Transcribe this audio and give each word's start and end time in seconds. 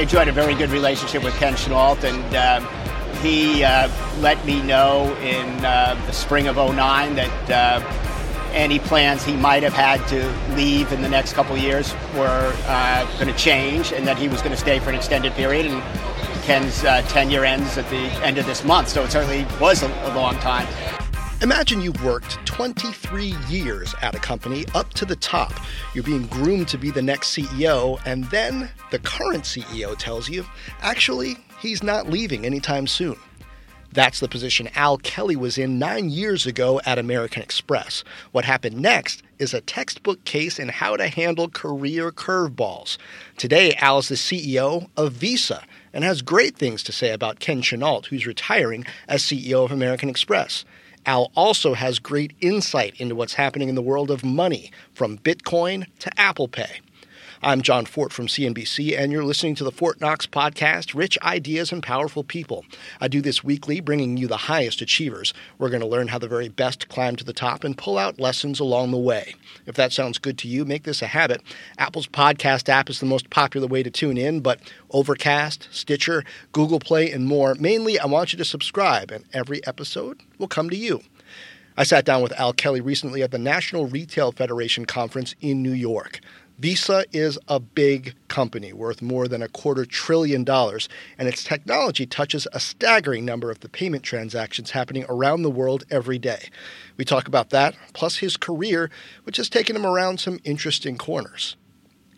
I 0.00 0.04
enjoyed 0.04 0.28
a 0.28 0.32
very 0.32 0.54
good 0.54 0.70
relationship 0.70 1.22
with 1.22 1.34
Ken 1.34 1.54
Chenault, 1.54 1.98
and 2.04 2.34
uh, 2.34 2.60
he 3.20 3.62
uh, 3.62 3.90
let 4.20 4.42
me 4.46 4.62
know 4.62 5.14
in 5.16 5.62
uh, 5.62 6.02
the 6.06 6.12
spring 6.12 6.48
of 6.48 6.56
09 6.56 7.16
that 7.16 7.50
uh, 7.50 8.50
any 8.54 8.78
plans 8.78 9.22
he 9.22 9.36
might 9.36 9.62
have 9.62 9.74
had 9.74 10.02
to 10.08 10.56
leave 10.56 10.90
in 10.90 11.02
the 11.02 11.08
next 11.10 11.34
couple 11.34 11.54
years 11.54 11.92
were 12.14 12.50
uh, 12.64 13.04
going 13.18 13.26
to 13.26 13.38
change, 13.38 13.92
and 13.92 14.06
that 14.06 14.16
he 14.16 14.26
was 14.26 14.40
going 14.40 14.52
to 14.52 14.56
stay 14.56 14.78
for 14.78 14.88
an 14.88 14.96
extended 14.96 15.34
period. 15.34 15.66
And 15.66 15.82
Ken's 16.44 16.82
uh, 16.82 17.02
tenure 17.02 17.44
ends 17.44 17.76
at 17.76 17.86
the 17.90 18.06
end 18.24 18.38
of 18.38 18.46
this 18.46 18.64
month, 18.64 18.88
so 18.88 19.04
it 19.04 19.12
certainly 19.12 19.46
was 19.60 19.82
a, 19.82 19.88
a 19.88 20.16
long 20.16 20.34
time. 20.36 20.66
Imagine 21.42 21.80
you've 21.80 22.04
worked 22.04 22.32
23 22.44 23.34
years 23.48 23.94
at 24.02 24.14
a 24.14 24.18
company 24.18 24.66
up 24.74 24.92
to 24.92 25.06
the 25.06 25.16
top. 25.16 25.54
You're 25.94 26.04
being 26.04 26.26
groomed 26.26 26.68
to 26.68 26.76
be 26.76 26.90
the 26.90 27.00
next 27.00 27.34
CEO, 27.34 27.98
and 28.04 28.24
then 28.24 28.68
the 28.90 28.98
current 28.98 29.44
CEO 29.44 29.96
tells 29.96 30.28
you, 30.28 30.44
actually, 30.82 31.38
he's 31.58 31.82
not 31.82 32.10
leaving 32.10 32.44
anytime 32.44 32.86
soon. 32.86 33.16
That's 33.90 34.20
the 34.20 34.28
position 34.28 34.68
Al 34.74 34.98
Kelly 34.98 35.34
was 35.34 35.56
in 35.56 35.78
nine 35.78 36.10
years 36.10 36.44
ago 36.44 36.78
at 36.84 36.98
American 36.98 37.42
Express. 37.42 38.04
What 38.32 38.44
happened 38.44 38.76
next 38.76 39.22
is 39.38 39.54
a 39.54 39.62
textbook 39.62 40.22
case 40.24 40.58
in 40.58 40.68
how 40.68 40.98
to 40.98 41.08
handle 41.08 41.48
career 41.48 42.12
curveballs. 42.12 42.98
Today, 43.38 43.72
Al 43.76 44.00
is 44.00 44.08
the 44.08 44.14
CEO 44.16 44.90
of 44.94 45.14
Visa 45.14 45.64
and 45.94 46.04
has 46.04 46.20
great 46.20 46.58
things 46.58 46.82
to 46.82 46.92
say 46.92 47.12
about 47.12 47.40
Ken 47.40 47.62
Chenault, 47.62 48.02
who's 48.10 48.26
retiring 48.26 48.84
as 49.08 49.22
CEO 49.22 49.64
of 49.64 49.72
American 49.72 50.10
Express. 50.10 50.66
Al 51.06 51.30
also 51.34 51.74
has 51.74 51.98
great 51.98 52.32
insight 52.40 53.00
into 53.00 53.14
what's 53.14 53.34
happening 53.34 53.68
in 53.68 53.74
the 53.74 53.82
world 53.82 54.10
of 54.10 54.24
money, 54.24 54.70
from 54.94 55.18
Bitcoin 55.18 55.86
to 55.98 56.20
Apple 56.20 56.48
Pay. 56.48 56.80
I'm 57.42 57.62
Jon 57.62 57.86
Fortt 57.86 58.12
from 58.12 58.26
CNBC, 58.26 58.98
and 58.98 59.10
you're 59.10 59.24
listening 59.24 59.54
to 59.54 59.64
the 59.64 59.72
Fortt 59.72 59.98
Knox 59.98 60.26
podcast 60.26 60.94
Rich 60.94 61.16
Ideas 61.22 61.72
and 61.72 61.82
Powerful 61.82 62.22
People. 62.22 62.66
I 63.00 63.08
do 63.08 63.22
this 63.22 63.42
weekly, 63.42 63.80
bringing 63.80 64.18
you 64.18 64.26
the 64.26 64.36
highest 64.36 64.82
achievers. 64.82 65.32
We're 65.56 65.70
going 65.70 65.80
to 65.80 65.86
learn 65.86 66.08
how 66.08 66.18
the 66.18 66.28
very 66.28 66.50
best 66.50 66.90
climb 66.90 67.16
to 67.16 67.24
the 67.24 67.32
top 67.32 67.64
and 67.64 67.78
pull 67.78 67.96
out 67.96 68.20
lessons 68.20 68.60
along 68.60 68.90
the 68.90 68.98
way. 68.98 69.34
If 69.64 69.74
that 69.76 69.90
sounds 69.90 70.18
good 70.18 70.36
to 70.36 70.48
you, 70.48 70.66
make 70.66 70.82
this 70.82 71.00
a 71.00 71.06
habit. 71.06 71.40
Apple's 71.78 72.06
podcast 72.06 72.68
app 72.68 72.90
is 72.90 73.00
the 73.00 73.06
most 73.06 73.30
popular 73.30 73.66
way 73.66 73.82
to 73.82 73.90
tune 73.90 74.18
in, 74.18 74.40
but 74.40 74.60
Overcast, 74.90 75.66
Stitcher, 75.70 76.24
Google 76.52 76.78
Play, 76.78 77.10
and 77.10 77.26
more. 77.26 77.54
Mainly, 77.54 77.98
I 77.98 78.04
want 78.04 78.34
you 78.34 78.36
to 78.36 78.44
subscribe, 78.44 79.10
and 79.10 79.24
every 79.32 79.66
episode 79.66 80.20
will 80.36 80.46
come 80.46 80.68
to 80.68 80.76
you. 80.76 81.00
I 81.80 81.84
sat 81.84 82.04
down 82.04 82.20
with 82.20 82.38
Al 82.38 82.52
Kelly 82.52 82.82
recently 82.82 83.22
at 83.22 83.30
the 83.30 83.38
National 83.38 83.86
Retail 83.86 84.32
Federation 84.32 84.84
conference 84.84 85.34
in 85.40 85.62
New 85.62 85.72
York. 85.72 86.20
Visa 86.60 87.06
is 87.10 87.38
a 87.48 87.58
big 87.58 88.14
company 88.28 88.70
worth 88.74 89.00
more 89.00 89.26
than 89.26 89.40
a 89.40 89.48
quarter 89.48 89.86
trillion 89.86 90.44
dollars, 90.44 90.90
and 91.16 91.26
its 91.26 91.42
technology 91.42 92.04
touches 92.04 92.46
a 92.52 92.60
staggering 92.60 93.24
number 93.24 93.50
of 93.50 93.60
the 93.60 93.68
payment 93.70 94.02
transactions 94.02 94.72
happening 94.72 95.06
around 95.08 95.40
the 95.40 95.50
world 95.50 95.84
every 95.90 96.18
day. 96.18 96.50
We 96.98 97.06
talk 97.06 97.26
about 97.26 97.48
that, 97.48 97.74
plus 97.94 98.18
his 98.18 98.36
career, 98.36 98.90
which 99.24 99.38
has 99.38 99.48
taken 99.48 99.74
him 99.74 99.86
around 99.86 100.20
some 100.20 100.38
interesting 100.44 100.98
corners. 100.98 101.56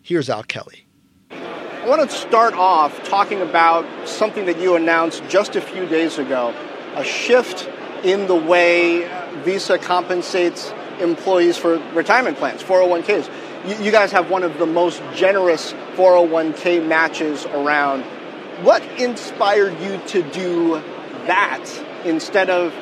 Here's 0.01 0.29
Al 0.29 0.43
Kelly. 0.43 0.87
I 1.31 1.85
want 1.87 2.01
to 2.09 2.13
start 2.13 2.53
off 2.53 3.01
talking 3.07 3.41
about 3.41 3.85
something 4.05 4.45
that 4.47 4.59
you 4.59 4.75
announced 4.75 5.23
just 5.29 5.55
a 5.55 5.61
few 5.61 5.85
days 5.85 6.17
ago 6.17 6.53
a 6.95 7.03
shift 7.05 7.69
in 8.03 8.27
the 8.27 8.35
way 8.35 9.07
Visa 9.45 9.77
compensates 9.77 10.73
employees 10.99 11.57
for 11.57 11.77
retirement 11.93 12.37
plans, 12.37 12.61
401ks 12.61 13.29
you, 13.65 13.91
guys 13.91 14.11
have 14.11 14.29
one 14.29 14.43
of 14.43 14.57
the 14.57 14.65
most 14.65 15.01
generous 15.15 15.73
401k 15.95 16.85
matches 16.85 17.45
around. 17.45 18.03
What 18.63 18.83
inspired 18.99 19.79
you 19.79 19.99
to 20.07 20.21
do 20.31 20.81
that 21.27 21.65
instead 22.03 22.49
of 22.49 22.73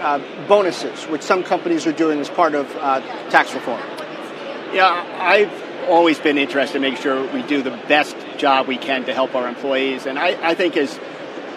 uh, 0.00 0.20
bonuses, 0.46 1.04
which 1.04 1.22
some 1.22 1.42
companies 1.42 1.86
are 1.86 1.92
doing 1.92 2.18
as 2.20 2.28
part 2.28 2.54
of 2.54 2.74
uh, 2.76 3.00
tax 3.30 3.54
reform? 3.54 3.80
Yeah, 4.72 5.06
I've 5.20 5.88
always 5.88 6.18
been 6.18 6.36
interested 6.36 6.76
in 6.76 6.82
making 6.82 7.00
sure 7.02 7.32
we 7.32 7.42
do 7.42 7.62
the 7.62 7.70
best 7.88 8.16
job 8.36 8.66
we 8.66 8.76
can 8.76 9.04
to 9.04 9.14
help 9.14 9.34
our 9.34 9.48
employees. 9.48 10.06
And 10.06 10.18
I, 10.18 10.50
I 10.50 10.54
think 10.54 10.76
as 10.76 10.98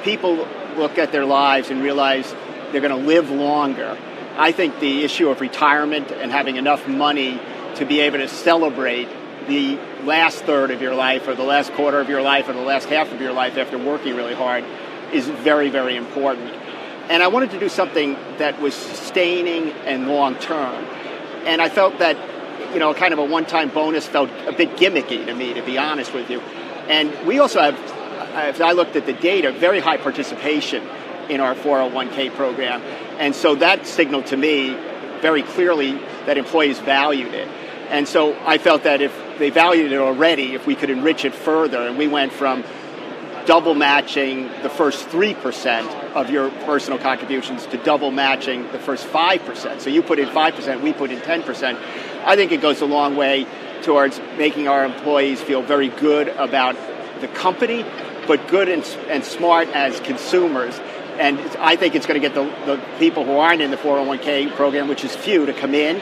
people 0.03 0.47
look 0.77 0.97
at 0.97 1.11
their 1.11 1.25
lives 1.25 1.69
and 1.69 1.81
realize 1.81 2.33
they're 2.71 2.81
going 2.81 2.97
to 2.97 3.07
live 3.07 3.29
longer, 3.29 3.97
I 4.37 4.51
think 4.51 4.79
the 4.79 5.03
issue 5.03 5.29
of 5.29 5.41
retirement 5.41 6.11
and 6.11 6.31
having 6.31 6.55
enough 6.55 6.87
money 6.87 7.39
to 7.75 7.85
be 7.85 8.01
able 8.01 8.17
to 8.17 8.27
celebrate 8.27 9.07
the 9.47 9.77
last 10.03 10.43
third 10.43 10.71
of 10.71 10.81
your 10.81 10.93
life 10.93 11.27
or 11.27 11.35
the 11.35 11.43
last 11.43 11.71
quarter 11.73 11.99
of 11.99 12.09
your 12.09 12.21
life 12.21 12.47
or 12.47 12.53
the 12.53 12.61
last 12.61 12.87
half 12.89 13.11
of 13.11 13.21
your 13.21 13.33
life 13.33 13.57
after 13.57 13.77
working 13.77 14.15
really 14.15 14.35
hard 14.35 14.63
is 15.13 15.27
very, 15.27 15.69
very 15.69 15.95
important. 15.95 16.53
And 17.09 17.21
I 17.21 17.27
wanted 17.27 17.51
to 17.51 17.59
do 17.59 17.69
something 17.69 18.13
that 18.37 18.61
was 18.61 18.73
sustaining 18.73 19.71
and 19.85 20.07
long 20.07 20.35
term. 20.35 20.85
And 21.45 21.61
I 21.61 21.69
felt 21.69 21.99
that, 21.99 22.15
you 22.73 22.79
know, 22.79 22.93
kind 22.93 23.13
of 23.13 23.19
a 23.19 23.25
one 23.25 23.45
time 23.45 23.69
bonus 23.69 24.07
felt 24.07 24.29
a 24.47 24.53
bit 24.53 24.75
gimmicky 24.77 25.25
to 25.25 25.33
me, 25.33 25.53
to 25.53 25.61
be 25.63 25.77
honest 25.77 26.13
with 26.13 26.29
you. 26.29 26.39
And 26.87 27.25
we 27.25 27.39
also 27.39 27.59
have, 27.59 28.61
I 28.61 28.71
looked 28.71 28.95
at 28.95 29.05
the 29.05 29.13
data, 29.13 29.51
very 29.51 29.79
high 29.79 29.97
participation 29.97 30.87
in 31.29 31.41
our 31.41 31.55
401k 31.55 32.33
program. 32.35 32.81
And 33.19 33.35
so 33.35 33.55
that 33.55 33.87
signaled 33.87 34.27
to 34.27 34.37
me 34.37 34.77
very 35.21 35.43
clearly 35.43 35.93
that 36.25 36.37
employees 36.37 36.79
valued 36.79 37.33
it. 37.33 37.47
And 37.91 38.07
so 38.07 38.37
I 38.45 38.57
felt 38.57 38.83
that 38.83 39.01
if 39.01 39.13
they 39.37 39.49
valued 39.49 39.91
it 39.91 39.97
already, 39.97 40.53
if 40.53 40.65
we 40.65 40.75
could 40.75 40.89
enrich 40.89 41.25
it 41.25 41.35
further, 41.35 41.79
and 41.79 41.97
we 41.97 42.07
went 42.07 42.31
from 42.31 42.63
double 43.45 43.73
matching 43.73 44.47
the 44.63 44.69
first 44.69 45.07
3% 45.09 46.13
of 46.13 46.29
your 46.29 46.49
personal 46.65 46.97
contributions 46.97 47.65
to 47.65 47.77
double 47.77 48.09
matching 48.09 48.71
the 48.71 48.79
first 48.79 49.05
5%. 49.07 49.81
So 49.81 49.89
you 49.89 50.01
put 50.01 50.19
in 50.19 50.29
5%, 50.29 50.81
we 50.81 50.93
put 50.93 51.11
in 51.11 51.19
10%. 51.19 51.75
I 52.23 52.35
think 52.35 52.51
it 52.51 52.61
goes 52.61 52.81
a 52.81 52.85
long 52.85 53.15
way 53.15 53.45
towards 53.81 54.19
making 54.37 54.67
our 54.67 54.85
employees 54.85 55.41
feel 55.41 55.61
very 55.61 55.89
good 55.89 56.29
about 56.29 56.77
the 57.19 57.27
company, 57.27 57.83
but 58.25 58.47
good 58.47 58.69
and, 58.69 58.83
and 59.09 59.23
smart 59.23 59.67
as 59.69 59.99
consumers 59.99 60.79
and 61.19 61.39
I 61.59 61.75
think 61.75 61.93
it's 61.93 62.05
going 62.05 62.19
to 62.19 62.27
get 62.27 62.33
the, 62.33 62.45
the 62.65 62.81
people 62.97 63.25
who 63.25 63.33
aren't 63.33 63.61
in 63.61 63.69
the 63.69 63.77
401k 63.77 64.55
program, 64.55 64.87
which 64.87 65.03
is 65.03 65.15
few, 65.15 65.45
to 65.45 65.53
come 65.53 65.75
in. 65.75 66.01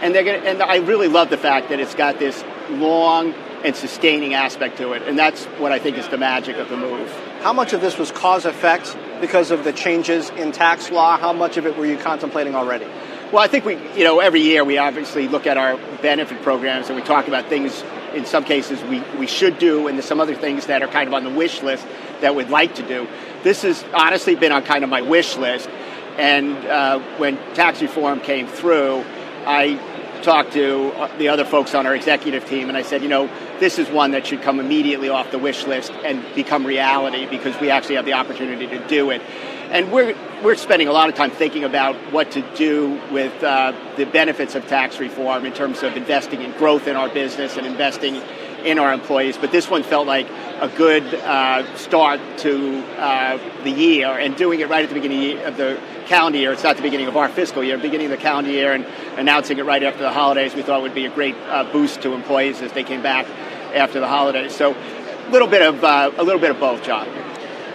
And 0.00 0.14
they're 0.14 0.24
to, 0.24 0.48
and 0.48 0.62
I 0.62 0.76
really 0.76 1.08
love 1.08 1.30
the 1.30 1.36
fact 1.36 1.70
that 1.70 1.80
it's 1.80 1.94
got 1.94 2.18
this 2.18 2.44
long 2.70 3.34
and 3.64 3.74
sustaining 3.74 4.34
aspect 4.34 4.78
to 4.78 4.92
it. 4.92 5.02
And 5.02 5.18
that's 5.18 5.44
what 5.44 5.72
I 5.72 5.78
think 5.78 5.98
is 5.98 6.08
the 6.08 6.18
magic 6.18 6.56
of 6.56 6.68
the 6.68 6.76
move. 6.76 7.10
How 7.40 7.52
much 7.52 7.72
of 7.72 7.80
this 7.80 7.98
was 7.98 8.10
cause 8.12 8.44
effect 8.44 8.96
because 9.20 9.50
of 9.50 9.64
the 9.64 9.72
changes 9.72 10.30
in 10.30 10.52
tax 10.52 10.90
law? 10.90 11.16
How 11.18 11.32
much 11.32 11.56
of 11.56 11.66
it 11.66 11.76
were 11.76 11.86
you 11.86 11.96
contemplating 11.96 12.54
already? 12.54 12.86
Well, 13.32 13.42
I 13.42 13.48
think 13.48 13.64
we, 13.64 13.74
you 13.96 14.04
know, 14.04 14.20
every 14.20 14.40
year 14.40 14.64
we 14.64 14.78
obviously 14.78 15.28
look 15.28 15.46
at 15.46 15.58
our 15.58 15.76
benefit 16.00 16.40
programs 16.42 16.88
and 16.88 16.96
we 16.96 17.02
talk 17.02 17.28
about 17.28 17.46
things 17.46 17.82
in 18.14 18.24
some 18.24 18.42
cases 18.42 18.82
we, 18.84 19.00
we 19.18 19.26
should 19.26 19.58
do 19.58 19.86
and 19.86 19.98
there's 19.98 20.06
some 20.06 20.20
other 20.20 20.34
things 20.34 20.66
that 20.66 20.82
are 20.82 20.88
kind 20.88 21.06
of 21.08 21.12
on 21.12 21.24
the 21.24 21.30
wish 21.30 21.62
list 21.62 21.86
that 22.20 22.34
we'd 22.34 22.48
like 22.48 22.76
to 22.76 22.82
do. 22.82 23.06
This 23.42 23.62
has 23.62 23.84
honestly 23.94 24.34
been 24.34 24.50
on 24.50 24.62
kind 24.62 24.82
of 24.82 24.90
my 24.90 25.02
wish 25.02 25.36
list. 25.36 25.68
And 26.16 26.56
uh, 26.66 26.98
when 27.18 27.36
tax 27.54 27.82
reform 27.82 28.20
came 28.20 28.48
through, 28.48 29.04
I 29.46 29.78
talked 30.22 30.52
to 30.52 30.92
the 31.18 31.28
other 31.28 31.44
folks 31.44 31.74
on 31.74 31.86
our 31.86 31.94
executive 31.94 32.46
team 32.46 32.68
and 32.68 32.76
I 32.76 32.82
said, 32.82 33.02
you 33.02 33.08
know, 33.08 33.28
this 33.58 33.78
is 33.78 33.88
one 33.88 34.12
that 34.12 34.26
should 34.26 34.42
come 34.42 34.60
immediately 34.60 35.08
off 35.08 35.30
the 35.30 35.38
wish 35.38 35.66
list 35.66 35.90
and 36.04 36.24
become 36.34 36.66
reality 36.66 37.26
because 37.26 37.58
we 37.60 37.70
actually 37.70 37.96
have 37.96 38.04
the 38.04 38.14
opportunity 38.14 38.66
to 38.66 38.86
do 38.88 39.10
it. 39.10 39.22
And 39.70 39.92
we're, 39.92 40.16
we're 40.42 40.56
spending 40.56 40.88
a 40.88 40.92
lot 40.92 41.08
of 41.10 41.14
time 41.14 41.30
thinking 41.30 41.64
about 41.64 41.94
what 42.12 42.30
to 42.32 42.42
do 42.56 43.00
with 43.10 43.42
uh, 43.42 43.74
the 43.96 44.06
benefits 44.06 44.54
of 44.54 44.66
tax 44.66 44.98
reform 44.98 45.44
in 45.44 45.52
terms 45.52 45.82
of 45.82 45.96
investing 45.96 46.42
in 46.42 46.52
growth 46.52 46.88
in 46.88 46.96
our 46.96 47.08
business 47.08 47.56
and 47.56 47.66
investing 47.66 48.22
in 48.64 48.78
our 48.78 48.92
employees. 48.92 49.36
But 49.36 49.52
this 49.52 49.68
one 49.68 49.82
felt 49.82 50.06
like 50.06 50.28
a 50.60 50.68
good 50.68 51.14
uh, 51.14 51.76
start 51.76 52.20
to 52.38 52.78
uh, 52.98 53.38
the 53.62 53.70
year, 53.70 54.08
and 54.08 54.36
doing 54.36 54.60
it 54.60 54.68
right 54.68 54.82
at 54.82 54.88
the 54.88 54.94
beginning 54.94 55.38
of 55.40 55.56
the 55.56 55.80
calendar 56.08 56.38
year. 56.38 56.52
It's 56.52 56.62
not 56.62 56.76
the 56.76 56.82
beginning 56.82 57.06
of 57.06 57.16
our 57.16 57.28
fiscal 57.28 57.62
year, 57.62 57.78
beginning 57.78 58.06
of 58.06 58.12
the 58.12 58.16
calendar 58.16 58.50
year, 58.50 58.72
and 58.72 58.84
announcing 59.16 59.58
it 59.58 59.64
right 59.64 59.82
after 59.82 60.00
the 60.00 60.10
holidays. 60.10 60.54
We 60.54 60.62
thought 60.62 60.82
would 60.82 60.94
be 60.94 61.04
a 61.04 61.10
great 61.10 61.36
uh, 61.46 61.70
boost 61.70 62.02
to 62.02 62.14
employees 62.14 62.62
as 62.62 62.72
they 62.72 62.82
came 62.82 63.02
back 63.02 63.26
after 63.74 64.00
the 64.00 64.08
holidays. 64.08 64.56
So, 64.56 64.74
a 64.74 65.30
little 65.30 65.48
bit 65.48 65.62
of 65.62 65.84
uh, 65.84 66.10
a 66.16 66.24
little 66.24 66.40
bit 66.40 66.50
of 66.50 66.58
both, 66.58 66.82
Jon. 66.82 67.06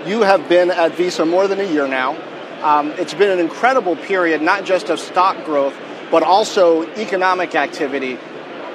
You 0.07 0.24
have 0.24 0.50
been 0.50 0.71
at 0.71 0.95
Visa 0.95 1.25
more 1.25 1.47
than 1.47 1.59
a 1.59 1.71
year 1.71 1.88
now. 1.88 2.18
Um, 2.63 2.91
it's 2.91 3.13
been 3.13 3.30
an 3.30 3.39
incredible 3.39 3.95
period, 3.95 4.41
not 4.41 4.65
just 4.65 4.89
of 4.89 5.00
stock 5.00 5.45
growth, 5.45 5.75
but 6.09 6.24
also 6.24 6.83
economic 6.95 7.56
activity. 7.56 8.18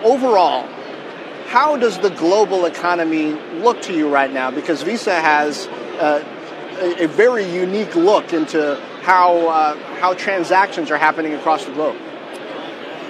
Overall, 0.05 0.69
how 1.49 1.77
does 1.77 1.99
the 1.99 2.11
global 2.11 2.67
economy 2.67 3.33
look 3.61 3.83
to 3.83 3.95
you 3.95 4.09
right 4.09 4.33
now? 4.33 4.51
Because 4.51 4.83
Visa 4.83 5.15
has 5.15 5.67
uh, 5.99 6.23
a, 6.79 7.05
a, 7.05 7.09
very 7.09 7.45
unique 7.51 7.95
look 7.97 8.33
into 8.33 8.79
how, 9.09 9.49
uh, 9.49 9.75
how 10.01 10.13
transactions 10.13 10.91
are 10.91 10.99
happening 10.99 11.33
across 11.33 11.65
the 11.65 11.73
globe. 11.73 11.97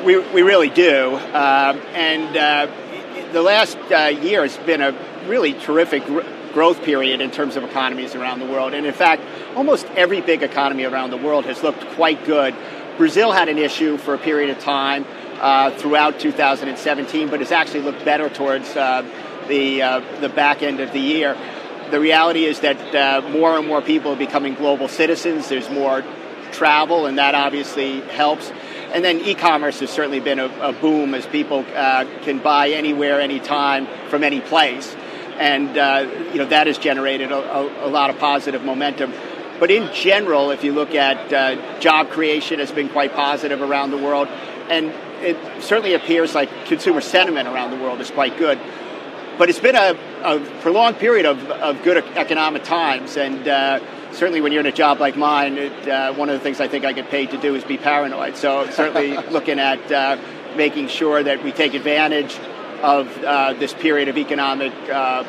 We, 0.05 0.17
we 0.17 0.43
really 0.43 0.71
do. 0.71 1.17
Um, 1.17 1.81
and 1.93 2.37
uh, 2.37 3.33
the 3.33 3.43
last 3.43 3.77
uh, 3.91 4.05
year 4.05 4.43
has 4.43 4.57
been 4.59 4.81
a 4.81 4.97
really 5.27 5.55
terrific 5.55 6.07
gr- 6.07 6.21
growth 6.53 6.85
period 6.85 7.21
in 7.21 7.33
terms 7.33 7.57
of 7.57 7.65
economies 7.65 8.15
around 8.15 8.39
the 8.39 8.47
world. 8.47 8.75
And 8.75 8.87
in 8.87 8.95
fact, 8.95 9.25
almost 9.57 9.87
every 9.97 10.21
big 10.21 10.45
economy 10.45 10.85
around 10.85 11.11
the 11.11 11.17
world 11.17 11.47
has 11.47 11.65
looked 11.65 11.85
quite 11.97 12.25
good. 12.25 12.55
Brazil 12.97 13.33
had 13.33 13.49
an 13.49 13.59
issue 13.59 13.97
for 13.97 14.15
a 14.15 14.19
period 14.19 14.51
of 14.51 14.63
time 14.63 15.05
uh, 15.41 15.73
throughout 15.79 16.21
2017, 16.21 17.29
but 17.29 17.41
has 17.41 17.51
actually 17.51 17.81
looked 17.81 18.05
better 18.05 18.29
towards 18.29 18.69
uh, 18.77 19.03
the, 19.49 19.83
uh, 19.83 20.21
the 20.21 20.29
back 20.29 20.63
end 20.63 20.79
of 20.79 20.93
the 20.93 21.01
year. 21.01 21.37
The 21.91 22.01
reality 22.01 22.45
is 22.45 22.61
that 22.61 22.95
uh, 22.95 23.29
more 23.31 23.57
and 23.57 23.67
more 23.67 23.81
people 23.81 24.13
are 24.13 24.17
becoming 24.17 24.55
global 24.55 24.89
citizens. 24.89 25.49
There's 25.49 25.71
more 25.71 26.05
travel, 26.53 27.07
and 27.07 27.19
that 27.19 27.35
obviously 27.35 28.01
helps. 28.01 28.51
And 28.93 29.05
then 29.05 29.21
e-commerce 29.21 29.81
has 29.81 29.91
certainly 29.91 30.21
been 30.21 30.39
a, 30.39 30.47
a 30.61 30.73
boom 30.73 31.15
as 31.15 31.27
people 31.27 31.65
uh, 31.75 32.05
can 32.23 32.39
buy 32.39 32.71
anywhere, 32.71 33.21
anytime, 33.21 33.87
from 34.09 34.23
any 34.23 34.41
place, 34.41 34.95
and 35.39 35.77
uh, 35.77 36.09
you 36.33 36.39
know 36.39 36.47
that 36.47 36.67
has 36.67 36.79
generated 36.79 37.31
a, 37.33 37.37
a, 37.37 37.87
a, 37.87 37.89
lot 37.89 38.11
of 38.11 38.19
positive 38.19 38.65
momentum. 38.65 39.13
But 39.61 39.71
in 39.71 39.93
general, 39.93 40.51
if 40.51 40.65
you 40.65 40.73
look 40.73 40.95
at 40.95 41.33
uh, 41.33 41.81
job 41.81 42.11
creation, 42.11 42.61
has 42.61 42.73
been 42.73 42.89
quite 42.89 43.15
positive 43.15 43.61
around 43.61 43.91
the 43.91 43.99
world, 43.99 44.29
and 44.71 44.93
it 45.21 45.37
certainly 45.63 45.95
appears 45.95 46.35
like 46.35 46.67
consumer 46.67 47.01
sentiment 47.01 47.49
around 47.49 47.71
the 47.71 47.83
world 47.83 48.01
is 48.01 48.11
quite 48.11 48.37
good. 48.39 48.59
But 49.39 49.49
it's 49.49 49.61
been 49.61 49.77
a, 49.77 49.97
a 50.25 50.41
prolonged 50.63 50.99
period 50.99 51.25
of, 51.25 51.39
of 51.51 51.83
good 51.85 51.99
economic 52.17 52.65
times, 52.65 53.17
and 53.17 53.47
uh, 53.47 53.79
certainly 54.13 54.41
when 54.41 54.51
you're 54.51 54.61
in 54.61 54.67
a 54.67 54.73
job 54.73 54.99
like 54.99 55.17
mine, 55.17 55.57
it, 55.59 55.89
uh, 55.89 56.13
one 56.15 56.29
of 56.29 56.35
the 56.35 56.41
things 56.41 56.61
I 56.61 56.67
think 56.67 56.85
I 56.85 56.93
get 56.93 57.09
paid 57.09 57.31
to 57.31 57.39
do 57.39 57.55
is 57.55 57.63
be 57.63 57.79
paranoid. 57.79 58.37
So 58.37 58.69
certainly 58.71 59.17
looking 59.31 59.61
at 59.61 59.93
uh, 59.93 60.19
making 60.57 60.89
sure 60.89 61.23
that 61.23 61.45
we 61.45 61.53
take 61.53 61.75
advantage 61.75 62.37
of 62.83 63.25
uh, 63.25 63.53
this 63.55 63.73
period 63.75 64.09
of 64.09 64.19
economic 64.19 64.73
uh, 64.89 65.23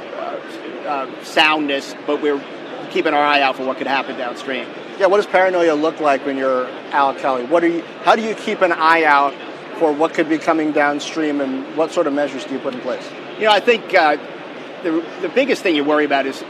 uh, 0.87 1.23
soundness, 1.23 1.95
but 2.07 2.19
we're 2.19 2.41
keeping 2.89 3.13
our 3.13 3.23
eye 3.23 3.41
out 3.41 3.57
for 3.57 3.65
what 3.65 3.77
could 3.77 3.87
happen 3.87 4.17
downstream. 4.17 4.67
Yeah, 4.97 5.05
what 5.05 5.17
does 5.17 5.27
paranoia 5.27 5.73
look 5.73 5.99
like 5.99 6.25
when 6.25 6.35
you're 6.35 6.65
Al 6.91 7.13
Kelly? 7.13 7.45
What 7.45 7.63
are 7.63 7.67
you? 7.67 7.83
How 8.03 8.15
do 8.15 8.23
you 8.23 8.33
keep 8.33 8.61
an 8.61 8.71
eye 8.71 9.03
out 9.03 9.35
for 9.77 9.93
what 9.93 10.15
could 10.15 10.27
be 10.27 10.39
coming 10.39 10.71
downstream, 10.71 11.41
and 11.41 11.77
what 11.77 11.91
sort 11.91 12.07
of 12.07 12.13
measures 12.13 12.43
do 12.43 12.55
you 12.55 12.59
put 12.59 12.73
in 12.73 12.81
place? 12.81 13.07
You 13.39 13.45
know, 13.45 13.51
I 13.51 13.61
think 13.61 13.95
uh, 13.95 14.17
the 14.83 15.01
the 15.21 15.29
biggest 15.29 15.63
thing 15.63 15.73
you 15.73 15.85
worry 15.85 16.03
about 16.03 16.25
is 16.25 16.43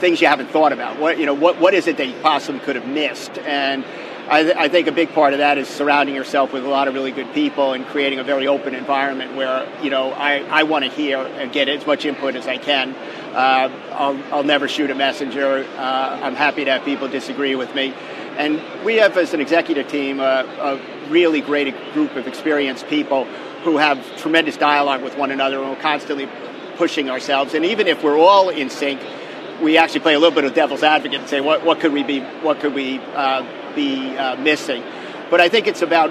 things 0.00 0.20
you 0.20 0.26
haven't 0.26 0.50
thought 0.50 0.72
about. 0.72 0.98
What 0.98 1.16
you 1.16 1.26
know, 1.26 1.34
what 1.34 1.60
what 1.60 1.74
is 1.74 1.86
it 1.86 1.96
that 1.98 2.08
you 2.08 2.14
possibly 2.22 2.58
could 2.58 2.74
have 2.74 2.88
missed? 2.88 3.38
And 3.38 3.84
I, 4.28 4.42
th- 4.42 4.56
I, 4.56 4.68
think 4.68 4.88
a 4.88 4.92
big 4.92 5.12
part 5.12 5.32
of 5.32 5.38
that 5.38 5.58
is 5.58 5.68
surrounding 5.68 6.16
yourself 6.16 6.52
with 6.52 6.66
a 6.66 6.68
lot 6.68 6.88
of 6.88 6.94
really 6.94 7.12
good 7.12 7.32
people 7.34 7.72
and 7.72 7.86
creating 7.86 8.18
a 8.18 8.24
very 8.24 8.48
open 8.48 8.74
environment 8.74 9.36
where 9.36 9.72
you 9.80 9.90
know 9.90 10.10
I, 10.10 10.40
I 10.50 10.64
want 10.64 10.84
to 10.84 10.90
hear 10.90 11.18
and 11.18 11.52
get 11.52 11.68
as 11.68 11.86
much 11.86 12.04
input 12.04 12.34
as 12.34 12.48
I 12.48 12.58
can. 12.58 12.96
Uh, 13.32 13.70
I'll, 13.92 14.20
I'll 14.34 14.42
never 14.42 14.66
shoot 14.66 14.90
a 14.90 14.96
messenger. 14.96 15.64
Uh, 15.76 16.20
I'm 16.20 16.34
happy 16.34 16.64
to 16.64 16.72
have 16.72 16.84
people 16.84 17.06
disagree 17.06 17.54
with 17.54 17.72
me. 17.76 17.94
And 18.38 18.60
we 18.84 18.96
have, 18.96 19.16
as 19.16 19.34
an 19.34 19.40
executive 19.40 19.88
team, 19.88 20.20
a, 20.20 20.44
a 20.60 21.10
really 21.10 21.40
great 21.40 21.74
group 21.92 22.14
of 22.16 22.26
experienced 22.26 22.86
people 22.86 23.26
who 23.64 23.76
have 23.76 24.16
tremendous 24.18 24.56
dialogue 24.56 25.02
with 25.02 25.16
one 25.16 25.30
another 25.30 25.60
and 25.60 25.70
we're 25.70 25.82
constantly 25.82 26.28
pushing 26.76 27.10
ourselves. 27.10 27.54
And 27.54 27.64
even 27.64 27.88
if 27.88 28.02
we're 28.02 28.18
all 28.18 28.48
in 28.48 28.70
sync, 28.70 29.00
we 29.60 29.76
actually 29.76 30.00
play 30.00 30.14
a 30.14 30.18
little 30.18 30.34
bit 30.34 30.44
of 30.44 30.54
devil's 30.54 30.82
advocate 30.82 31.20
and 31.20 31.28
say, 31.28 31.40
what, 31.40 31.64
what 31.64 31.80
could 31.80 31.92
we 31.92 32.02
be, 32.02 32.20
what 32.20 32.60
could 32.60 32.74
we 32.74 32.98
uh, 32.98 33.44
be 33.74 34.16
uh, 34.16 34.36
missing? 34.36 34.82
But 35.30 35.40
I 35.40 35.48
think 35.48 35.66
it's 35.66 35.82
about 35.82 36.10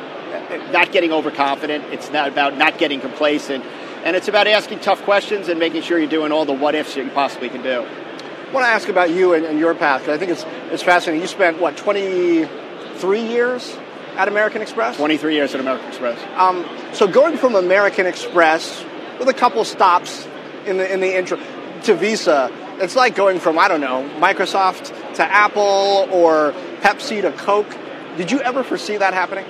not 0.71 0.91
getting 0.91 1.11
overconfident. 1.11 1.85
It's 1.85 2.11
not 2.11 2.27
about 2.27 2.57
not 2.57 2.77
getting 2.77 2.99
complacent, 2.99 3.63
and 4.03 4.15
it's 4.15 4.27
about 4.27 4.47
asking 4.47 4.79
tough 4.79 5.01
questions 5.03 5.47
and 5.47 5.59
making 5.59 5.81
sure 5.81 5.97
you're 5.97 6.09
doing 6.09 6.31
all 6.31 6.45
the 6.45 6.53
what 6.53 6.75
ifs 6.75 6.95
you 6.95 7.09
possibly 7.09 7.49
can 7.49 7.63
do. 7.63 7.81
I 7.81 8.51
want 8.51 8.63
to 8.63 8.69
ask 8.69 8.87
about 8.87 9.09
you 9.09 9.33
and, 9.33 9.45
and 9.45 9.59
your 9.59 9.75
path 9.75 10.01
because 10.01 10.15
I 10.15 10.19
think 10.19 10.31
it's 10.31 10.45
it's 10.71 10.83
fascinating. 10.83 11.21
You 11.21 11.27
spent 11.27 11.59
what 11.59 11.77
23 11.77 13.21
years 13.21 13.75
at 14.17 14.27
American 14.27 14.61
Express. 14.61 14.97
23 14.97 15.35
years 15.35 15.53
at 15.53 15.59
American 15.59 15.87
Express. 15.87 16.19
Um, 16.35 16.67
so 16.93 17.07
going 17.07 17.37
from 17.37 17.55
American 17.55 18.05
Express 18.05 18.83
with 19.19 19.29
a 19.29 19.33
couple 19.33 19.63
stops 19.63 20.27
in 20.65 20.77
the 20.77 20.91
in 20.91 20.99
the 20.99 21.17
intro 21.17 21.39
to 21.83 21.95
Visa 21.95 22.51
it's 22.79 22.95
like 22.95 23.15
going 23.15 23.39
from, 23.39 23.57
I 23.57 23.67
don't 23.67 23.81
know, 23.81 24.07
Microsoft 24.19 25.15
to 25.15 25.23
Apple 25.23 26.07
or 26.11 26.53
Pepsi 26.81 27.21
to 27.21 27.31
Coke. 27.31 27.75
Did 28.17 28.31
you 28.31 28.39
ever 28.41 28.63
foresee 28.63 28.97
that 28.97 29.13
happening? 29.13 29.45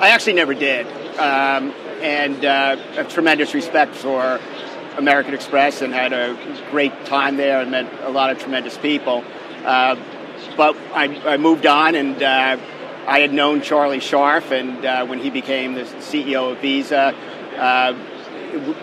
I 0.00 0.10
actually 0.10 0.34
never 0.34 0.54
did. 0.54 0.86
Um, 1.18 1.72
and 2.00 2.44
uh, 2.44 2.76
have 2.94 3.08
tremendous 3.08 3.54
respect 3.54 3.94
for 3.94 4.40
American 4.96 5.34
Express 5.34 5.82
and 5.82 5.92
had 5.92 6.12
a 6.12 6.36
great 6.70 7.04
time 7.04 7.36
there 7.36 7.60
and 7.60 7.70
met 7.70 7.86
a 8.02 8.10
lot 8.10 8.30
of 8.30 8.38
tremendous 8.38 8.76
people. 8.78 9.22
Uh, 9.64 9.96
but 10.56 10.76
I, 10.92 11.34
I, 11.34 11.36
moved 11.36 11.66
on 11.66 11.94
and 11.94 12.20
uh, 12.20 12.56
I 13.06 13.18
had 13.18 13.32
known 13.32 13.62
Charlie 13.62 13.98
Scharf, 13.98 14.52
and 14.52 14.84
uh, 14.84 15.04
when 15.06 15.18
he 15.18 15.30
became 15.30 15.74
the 15.74 15.82
CEO 15.82 16.52
of 16.52 16.58
Visa, 16.58 17.14
uh, 17.58 17.94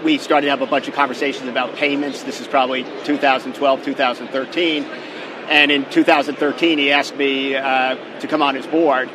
we 0.04 0.18
started 0.18 0.46
to 0.46 0.52
have 0.52 0.62
a 0.62 0.66
bunch 0.66 0.90
of 0.90 0.94
conversations 0.94 1.48
about 1.48 1.76
payments. 1.76 2.24
This 2.24 2.42
is 2.42 2.48
probably 2.48 2.84
2012, 3.06 3.86
2013. 3.86 4.84
And 4.84 5.72
in 5.72 5.90
2013, 5.90 6.78
he 6.78 6.92
asked 6.92 7.16
me 7.16 7.56
uh, 7.56 7.96
to 8.20 8.28
come 8.28 8.42
on 8.42 8.56
his 8.56 8.68
board. 8.68 9.10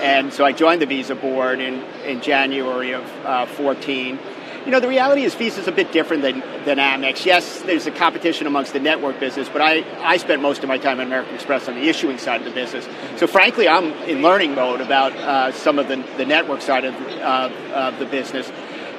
And 0.00 0.32
so 0.32 0.44
I 0.44 0.52
joined 0.52 0.82
the 0.82 0.86
Visa 0.86 1.14
board 1.14 1.60
in, 1.60 1.82
in 2.04 2.20
January 2.20 2.92
of 2.92 3.04
uh, 3.24 3.46
14. 3.46 4.18
You 4.64 4.72
know, 4.72 4.80
the 4.80 4.88
reality 4.88 5.22
is 5.22 5.34
Visa 5.34 5.60
is 5.60 5.68
a 5.68 5.72
bit 5.72 5.92
different 5.92 6.22
than, 6.22 6.40
than 6.64 6.78
Amex. 6.78 7.24
Yes, 7.24 7.62
there's 7.62 7.86
a 7.86 7.90
competition 7.90 8.46
amongst 8.46 8.72
the 8.72 8.80
network 8.80 9.18
business, 9.20 9.48
but 9.48 9.62
I, 9.62 9.84
I 10.00 10.16
spent 10.18 10.42
most 10.42 10.62
of 10.62 10.68
my 10.68 10.78
time 10.78 11.00
at 11.00 11.06
American 11.06 11.34
Express 11.34 11.68
on 11.68 11.74
the 11.74 11.88
issuing 11.88 12.18
side 12.18 12.40
of 12.40 12.44
the 12.44 12.50
business. 12.50 12.86
So 13.16 13.26
frankly, 13.26 13.68
I'm 13.68 13.92
in 14.02 14.20
learning 14.20 14.54
mode 14.54 14.80
about 14.80 15.16
uh, 15.16 15.52
some 15.52 15.78
of 15.78 15.88
the, 15.88 16.04
the 16.16 16.26
network 16.26 16.60
side 16.60 16.84
of, 16.84 16.94
uh, 16.94 17.50
of 17.72 17.98
the 17.98 18.06
business. 18.06 18.50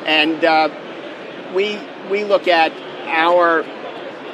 And 0.06 0.44
uh, 0.44 0.70
we 1.54 1.80
we 2.10 2.24
look 2.24 2.48
at 2.48 2.72
our 3.08 3.64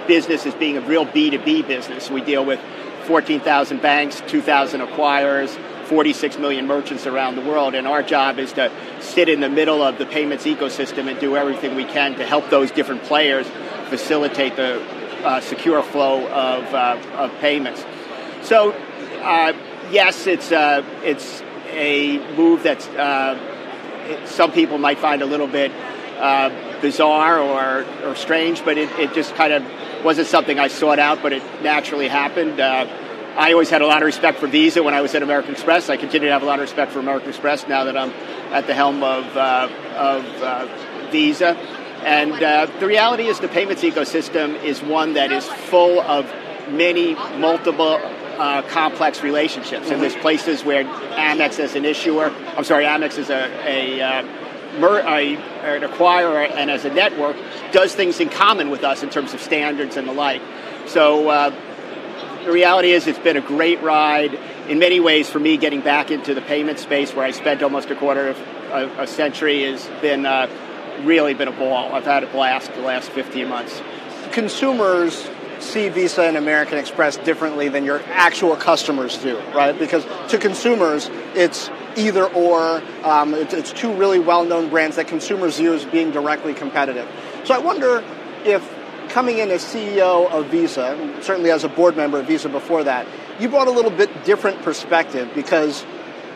business 0.07 0.45
as 0.45 0.53
being 0.55 0.77
a 0.77 0.81
real 0.81 1.05
B2B 1.05 1.67
business. 1.67 2.09
We 2.09 2.21
deal 2.21 2.45
with 2.45 2.59
14,000 3.05 3.81
banks, 3.81 4.21
2,000 4.27 4.81
acquirers, 4.81 5.55
46 5.85 6.37
million 6.37 6.67
merchants 6.67 7.05
around 7.05 7.35
the 7.35 7.41
world, 7.41 7.75
and 7.75 7.87
our 7.87 8.03
job 8.03 8.39
is 8.39 8.53
to 8.53 8.71
sit 8.99 9.29
in 9.29 9.39
the 9.39 9.49
middle 9.49 9.81
of 9.81 9.97
the 9.97 10.05
payments 10.05 10.45
ecosystem 10.45 11.09
and 11.09 11.19
do 11.19 11.35
everything 11.35 11.75
we 11.75 11.85
can 11.85 12.15
to 12.15 12.25
help 12.25 12.49
those 12.49 12.71
different 12.71 13.03
players 13.03 13.47
facilitate 13.89 14.55
the 14.55 14.81
uh, 15.23 15.41
secure 15.41 15.81
flow 15.81 16.25
of, 16.27 16.73
uh, 16.73 16.99
of 17.15 17.31
payments. 17.39 17.83
So, 18.43 18.71
uh, 18.71 19.53
yes, 19.91 20.27
it's 20.27 20.51
uh, 20.51 20.83
it's 21.03 21.41
a 21.71 22.19
move 22.35 22.63
that 22.63 22.87
uh, 22.95 24.25
some 24.25 24.51
people 24.51 24.77
might 24.77 24.99
find 24.99 25.21
a 25.21 25.25
little 25.25 25.47
bit 25.47 25.71
uh, 26.19 26.51
bizarre 26.81 27.39
or, 27.39 27.85
or 28.03 28.15
strange, 28.15 28.63
but 28.63 28.77
it, 28.77 28.89
it 28.99 29.13
just 29.13 29.33
kind 29.35 29.51
of 29.51 29.63
wasn't 30.03 30.27
something 30.27 30.59
I 30.59 30.67
sought 30.67 30.99
out, 30.99 31.23
but 31.23 31.33
it 31.33 31.43
naturally 31.63 32.07
happened. 32.07 32.59
I 33.37 33.51
always 33.51 33.69
had 33.69 33.81
a 33.81 33.85
lot 33.85 34.01
of 34.01 34.05
respect 34.05 34.39
for 34.39 34.47
Visa 34.47 34.81
when 34.81 34.93
I 34.93 35.01
was 35.01 35.13
at 35.13 35.21
American 35.21 35.51
Express. 35.51 35.89
I 35.89 35.97
continue 35.97 36.29
to 36.29 36.33
have 36.33 36.41
a 36.41 36.45
lot 36.45 36.59
of 36.59 36.61
respect 36.61 36.93
for 36.93 36.99
American 36.99 37.29
Express 37.29 37.67
now 37.67 37.83
that 37.83 37.97
I'm 37.97 38.11
at 38.53 38.65
the 38.65 38.73
helm 38.73 39.03
of, 39.03 39.25
uh, 39.35 39.69
of 39.93 40.25
uh, 40.41 41.09
Visa. 41.11 41.57
And 42.05 42.31
uh, 42.31 42.67
the 42.79 42.87
reality 42.87 43.23
is, 43.23 43.41
the 43.41 43.49
payments 43.49 43.83
ecosystem 43.83 44.63
is 44.63 44.81
one 44.81 45.15
that 45.15 45.33
is 45.33 45.45
full 45.45 45.99
of 45.99 46.25
many 46.69 47.15
multiple 47.37 47.99
uh, 48.01 48.61
complex 48.69 49.21
relationships. 49.21 49.91
And 49.91 50.01
there's 50.01 50.15
places 50.15 50.63
where 50.63 50.85
Amex 50.85 51.59
as 51.59 51.75
an 51.75 51.83
issuer, 51.83 52.29
I'm 52.55 52.63
sorry, 52.63 52.85
Amex 52.85 53.17
is 53.17 53.29
a, 53.29 53.49
a 53.67 54.01
uh, 54.01 54.25
a, 54.77 55.35
an 55.35 55.81
acquirer 55.81 56.49
and 56.51 56.69
as 56.69 56.85
a 56.85 56.93
network 56.93 57.37
does 57.71 57.95
things 57.95 58.19
in 58.19 58.29
common 58.29 58.69
with 58.69 58.83
us 58.83 59.03
in 59.03 59.09
terms 59.09 59.33
of 59.33 59.41
standards 59.41 59.97
and 59.97 60.07
the 60.07 60.13
like. 60.13 60.41
So 60.87 61.29
uh, 61.29 61.55
the 62.45 62.51
reality 62.51 62.91
is 62.91 63.07
it's 63.07 63.19
been 63.19 63.37
a 63.37 63.41
great 63.41 63.81
ride. 63.81 64.37
in 64.69 64.79
many 64.79 64.99
ways, 64.99 65.29
for 65.29 65.39
me, 65.39 65.57
getting 65.57 65.81
back 65.81 66.11
into 66.11 66.33
the 66.33 66.41
payment 66.41 66.79
space 66.79 67.13
where 67.13 67.25
I 67.25 67.31
spent 67.31 67.63
almost 67.63 67.89
a 67.89 67.95
quarter 67.95 68.29
of 68.29 68.39
a, 68.71 69.03
a 69.03 69.07
century 69.07 69.63
has 69.63 69.85
been 70.01 70.25
uh, 70.25 70.47
really 71.03 71.33
been 71.33 71.47
a 71.47 71.51
ball. 71.51 71.93
I've 71.93 72.05
had 72.05 72.23
a 72.23 72.27
blast 72.27 72.73
the 72.73 72.81
last 72.81 73.09
15 73.09 73.47
months. 73.47 73.81
Consumers 74.31 75.27
see 75.59 75.89
Visa 75.89 76.23
and 76.23 76.37
American 76.37 76.77
Express 76.77 77.17
differently 77.17 77.69
than 77.69 77.83
your 77.83 78.01
actual 78.07 78.55
customers 78.55 79.17
do, 79.17 79.39
right? 79.55 79.77
Because 79.77 80.05
to 80.29 80.37
consumers, 80.37 81.09
it's 81.33 81.69
either 81.95 82.25
or. 82.25 82.81
Um, 83.03 83.33
it's, 83.33 83.53
it's 83.53 83.71
two 83.71 83.93
really 83.93 84.19
well-known 84.19 84.69
brands 84.69 84.97
that 84.97 85.07
consumers 85.07 85.57
view 85.57 85.73
as 85.73 85.85
being 85.85 86.11
directly 86.11 86.53
competitive. 86.53 87.09
So 87.45 87.55
I 87.55 87.57
wonder 87.57 88.03
if 88.43 88.74
coming 89.15 89.37
in 89.37 89.49
as 89.49 89.63
CEO 89.63 90.29
of 90.29 90.47
Visa, 90.47 91.21
certainly 91.21 91.49
as 91.49 91.63
a 91.63 91.69
board 91.69 91.95
member 91.95 92.19
of 92.19 92.27
Visa 92.27 92.49
before 92.49 92.83
that, 92.83 93.07
you 93.39 93.47
brought 93.47 93.69
a 93.69 93.71
little 93.71 93.89
bit 93.89 94.25
different 94.25 94.61
perspective 94.61 95.31
because 95.33 95.85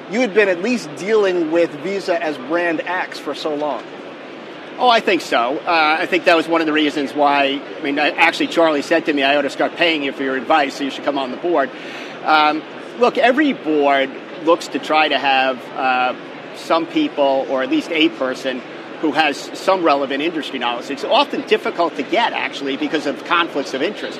you 0.09 0.21
had 0.21 0.33
been 0.33 0.47
at 0.47 0.61
least 0.61 0.89
dealing 0.95 1.51
with 1.51 1.69
Visa 1.81 2.23
as 2.23 2.37
brand 2.37 2.79
X 2.79 3.19
for 3.19 3.35
so 3.35 3.53
long. 3.53 3.83
Oh, 4.77 4.87
I 4.87 5.01
think 5.01 5.19
so. 5.19 5.57
Uh, 5.57 5.97
I 5.99 6.05
think 6.05 6.23
that 6.23 6.37
was 6.37 6.47
one 6.47 6.61
of 6.61 6.67
the 6.67 6.71
reasons 6.71 7.13
why. 7.13 7.61
I 7.77 7.83
mean, 7.83 7.99
actually, 7.99 8.47
Charlie 8.47 8.81
said 8.81 9.07
to 9.07 9.13
me, 9.13 9.23
"I 9.23 9.35
ought 9.35 9.41
to 9.41 9.49
start 9.49 9.75
paying 9.75 10.01
you 10.03 10.13
for 10.13 10.23
your 10.23 10.37
advice, 10.37 10.75
so 10.75 10.85
you 10.85 10.89
should 10.89 11.03
come 11.03 11.17
on 11.17 11.31
the 11.31 11.37
board." 11.37 11.69
Um, 12.23 12.63
look, 12.97 13.17
every 13.17 13.51
board 13.51 14.09
looks 14.45 14.69
to 14.69 14.79
try 14.79 15.09
to 15.09 15.19
have 15.19 15.61
uh, 15.75 16.15
some 16.55 16.85
people, 16.85 17.45
or 17.49 17.61
at 17.61 17.69
least 17.69 17.91
a 17.91 18.07
person, 18.07 18.61
who 19.01 19.13
has 19.13 19.37
some 19.57 19.83
relevant 19.83 20.21
industry 20.21 20.59
knowledge. 20.59 20.89
It's 20.89 21.03
often 21.03 21.41
difficult 21.47 21.95
to 21.95 22.03
get, 22.03 22.33
actually, 22.33 22.75
because 22.77 23.05
of 23.05 23.23
conflicts 23.25 23.73
of 23.73 23.81
interest. 23.81 24.19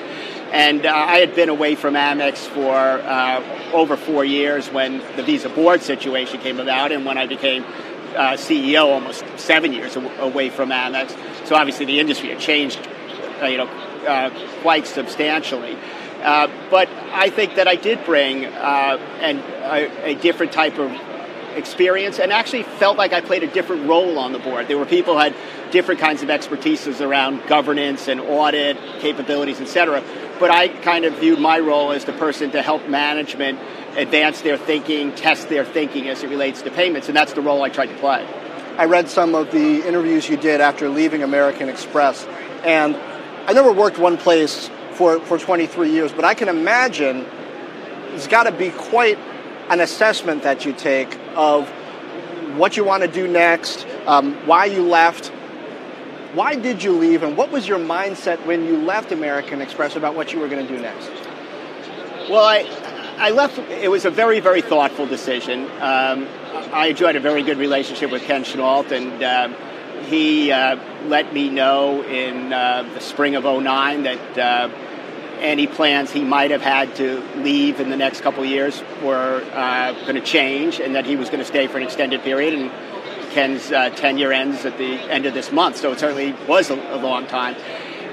And 0.52 0.84
uh, 0.84 0.92
I 0.92 1.18
had 1.18 1.34
been 1.34 1.48
away 1.48 1.74
from 1.74 1.94
Amex 1.94 2.38
for 2.38 2.74
uh, 2.74 3.72
over 3.72 3.96
four 3.96 4.24
years 4.24 4.68
when 4.68 4.98
the 5.16 5.22
Visa 5.22 5.48
board 5.48 5.82
situation 5.82 6.40
came 6.40 6.58
about, 6.58 6.92
and 6.92 7.04
when 7.04 7.18
I 7.18 7.26
became 7.26 7.64
uh, 7.64 8.32
CEO, 8.32 8.86
almost 8.86 9.24
seven 9.36 9.72
years 9.72 9.96
away 9.96 10.50
from 10.50 10.70
Amex. 10.70 11.10
So 11.46 11.54
obviously, 11.54 11.86
the 11.86 12.00
industry 12.00 12.30
had 12.30 12.40
changed, 12.40 12.80
uh, 13.40 13.46
you 13.46 13.58
know, 13.58 13.68
uh, 14.06 14.30
quite 14.62 14.86
substantially. 14.86 15.76
Uh, 16.22 16.48
but 16.70 16.88
I 17.12 17.30
think 17.30 17.54
that 17.54 17.68
I 17.68 17.76
did 17.76 18.04
bring 18.04 18.44
an, 18.44 19.38
a, 19.38 20.10
a 20.10 20.14
different 20.14 20.52
type 20.52 20.78
of 20.78 20.90
experience 21.56 22.18
and 22.18 22.32
actually 22.32 22.62
felt 22.62 22.96
like 22.96 23.12
I 23.12 23.20
played 23.20 23.42
a 23.42 23.46
different 23.46 23.88
role 23.88 24.18
on 24.18 24.32
the 24.32 24.38
board. 24.38 24.68
There 24.68 24.78
were 24.78 24.86
people 24.86 25.14
who 25.14 25.20
had 25.20 25.34
different 25.70 26.00
kinds 26.00 26.22
of 26.22 26.28
expertises 26.28 27.00
around 27.00 27.46
governance 27.46 28.08
and 28.08 28.20
audit 28.20 28.76
capabilities, 29.00 29.60
et 29.60 29.68
cetera. 29.68 30.02
But 30.38 30.50
I 30.50 30.68
kind 30.68 31.04
of 31.04 31.18
viewed 31.18 31.38
my 31.38 31.58
role 31.58 31.92
as 31.92 32.04
the 32.04 32.12
person 32.12 32.50
to 32.52 32.62
help 32.62 32.88
management 32.88 33.58
advance 33.96 34.40
their 34.40 34.56
thinking, 34.56 35.14
test 35.14 35.48
their 35.48 35.64
thinking 35.64 36.08
as 36.08 36.22
it 36.22 36.30
relates 36.30 36.62
to 36.62 36.70
payments, 36.70 37.08
and 37.08 37.16
that's 37.16 37.32
the 37.32 37.40
role 37.40 37.62
I 37.62 37.68
tried 37.68 37.86
to 37.86 37.96
play. 37.96 38.26
I 38.78 38.84
read 38.84 39.08
some 39.08 39.34
of 39.34 39.50
the 39.50 39.86
interviews 39.86 40.28
you 40.28 40.36
did 40.36 40.60
after 40.60 40.88
leaving 40.88 41.22
American 41.22 41.68
Express, 41.68 42.24
and 42.64 42.96
I 43.46 43.52
never 43.52 43.72
worked 43.72 43.98
one 43.98 44.16
place 44.16 44.70
for, 44.92 45.20
for 45.20 45.38
23 45.38 45.90
years, 45.90 46.12
but 46.12 46.24
I 46.24 46.34
can 46.34 46.48
imagine 46.48 47.26
it's 48.14 48.26
got 48.26 48.44
to 48.44 48.52
be 48.52 48.70
quite 48.70 49.18
an 49.70 49.80
assessment 49.80 50.42
that 50.42 50.66
you 50.66 50.72
take 50.72 51.16
of 51.36 51.68
what 52.56 52.76
you 52.76 52.84
want 52.84 53.02
to 53.04 53.08
do 53.08 53.28
next, 53.28 53.86
um, 54.06 54.34
why 54.46 54.66
you 54.66 54.82
left. 54.82 55.28
Why 56.34 56.54
did 56.54 56.82
you 56.82 56.92
leave, 56.92 57.22
and 57.22 57.36
what 57.36 57.50
was 57.50 57.66
your 57.66 57.78
mindset 57.78 58.44
when 58.46 58.64
you 58.64 58.76
left 58.76 59.10
American 59.10 59.60
Express 59.60 59.96
about 59.96 60.14
what 60.14 60.32
you 60.32 60.38
were 60.38 60.48
going 60.48 60.64
to 60.66 60.72
do 60.76 60.80
next? 60.80 61.10
Well, 62.28 62.44
I, 62.44 62.66
I 63.18 63.30
left. 63.30 63.58
It 63.58 63.90
was 63.90 64.04
a 64.04 64.10
very, 64.10 64.38
very 64.38 64.62
thoughtful 64.62 65.06
decision. 65.06 65.64
Um, 65.80 66.28
I 66.72 66.86
enjoyed 66.90 67.16
a 67.16 67.20
very 67.20 67.42
good 67.42 67.58
relationship 67.58 68.12
with 68.12 68.22
Ken 68.22 68.44
Chenault, 68.44 68.92
and 68.92 69.22
uh, 69.22 69.48
he 70.06 70.52
uh, 70.52 70.78
let 71.06 71.32
me 71.32 71.48
know 71.50 72.02
in 72.04 72.52
uh, 72.52 72.88
the 72.94 73.00
spring 73.00 73.34
of 73.34 73.44
09 73.44 74.04
that 74.04 74.38
uh, 74.38 74.68
any 75.40 75.66
plans 75.66 76.10
he 76.10 76.22
might 76.22 76.50
have 76.50 76.62
had 76.62 76.94
to 76.96 77.20
leave 77.36 77.80
in 77.80 77.90
the 77.90 77.96
next 77.96 78.20
couple 78.20 78.44
years 78.44 78.82
were 79.02 79.42
uh, 79.52 79.92
going 80.02 80.14
to 80.14 80.20
change 80.20 80.80
and 80.80 80.94
that 80.94 81.06
he 81.06 81.16
was 81.16 81.28
going 81.28 81.40
to 81.40 81.44
stay 81.44 81.66
for 81.66 81.78
an 81.78 81.82
extended 81.82 82.22
period. 82.22 82.54
And 82.54 82.70
Ken's 83.30 83.70
uh, 83.70 83.90
tenure 83.90 84.32
ends 84.32 84.64
at 84.64 84.76
the 84.78 84.94
end 85.10 85.26
of 85.26 85.34
this 85.34 85.52
month, 85.52 85.76
so 85.76 85.92
it 85.92 86.00
certainly 86.00 86.34
was 86.46 86.70
a, 86.70 86.74
a 86.74 86.98
long 86.98 87.26
time. 87.26 87.54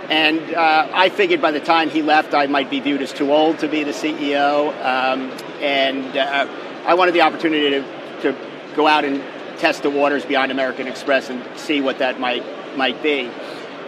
And 0.09 0.53
uh, 0.53 0.89
I 0.93 1.09
figured 1.09 1.41
by 1.41 1.51
the 1.51 1.59
time 1.59 1.89
he 1.89 2.01
left, 2.01 2.33
I 2.33 2.47
might 2.47 2.69
be 2.69 2.79
viewed 2.79 3.01
as 3.01 3.11
too 3.11 3.33
old 3.33 3.59
to 3.59 3.67
be 3.67 3.83
the 3.83 3.91
CEO. 3.91 4.69
Um, 4.69 5.31
and 5.61 6.15
uh, 6.15 6.47
I 6.85 6.93
wanted 6.93 7.13
the 7.13 7.21
opportunity 7.21 7.69
to, 7.71 7.81
to 8.21 8.35
go 8.75 8.87
out 8.87 9.03
and 9.03 9.21
test 9.59 9.83
the 9.83 9.89
waters 9.89 10.23
beyond 10.23 10.51
American 10.51 10.87
Express 10.87 11.29
and 11.29 11.43
see 11.59 11.81
what 11.81 11.99
that 11.99 12.19
might 12.19 12.43
might 12.77 13.01
be 13.01 13.29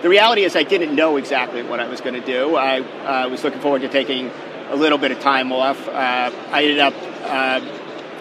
the 0.01 0.09
reality 0.09 0.43
is 0.43 0.55
I 0.55 0.63
didn't 0.63 0.95
know 0.95 1.17
exactly 1.17 1.63
what 1.63 1.79
I 1.79 1.87
was 1.87 2.01
going 2.01 2.13
to 2.13 2.25
do. 2.25 2.55
I 2.55 2.79
uh, 2.79 3.29
was 3.29 3.43
looking 3.43 3.59
forward 3.59 3.81
to 3.81 3.89
taking 3.89 4.31
a 4.69 4.75
little 4.75 4.97
bit 4.97 5.11
of 5.11 5.19
time 5.19 5.51
off. 5.51 5.87
Uh, 5.87 6.31
I 6.51 6.63
ended 6.63 6.79
up, 6.79 6.93
uh, 7.23 7.59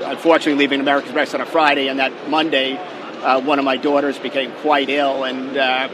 unfortunately, 0.05 0.55
leaving 0.55 0.81
American 0.81 1.11
Express 1.11 1.35
on 1.35 1.41
a 1.41 1.47
Friday, 1.47 1.89
and 1.89 1.99
that 1.99 2.29
Monday, 2.29 2.77
uh, 2.77 3.41
one 3.41 3.59
of 3.59 3.65
my 3.65 3.77
daughters 3.77 4.19
became 4.19 4.51
quite 4.57 4.89
ill, 4.89 5.25
and 5.25 5.57
uh, 5.57 5.89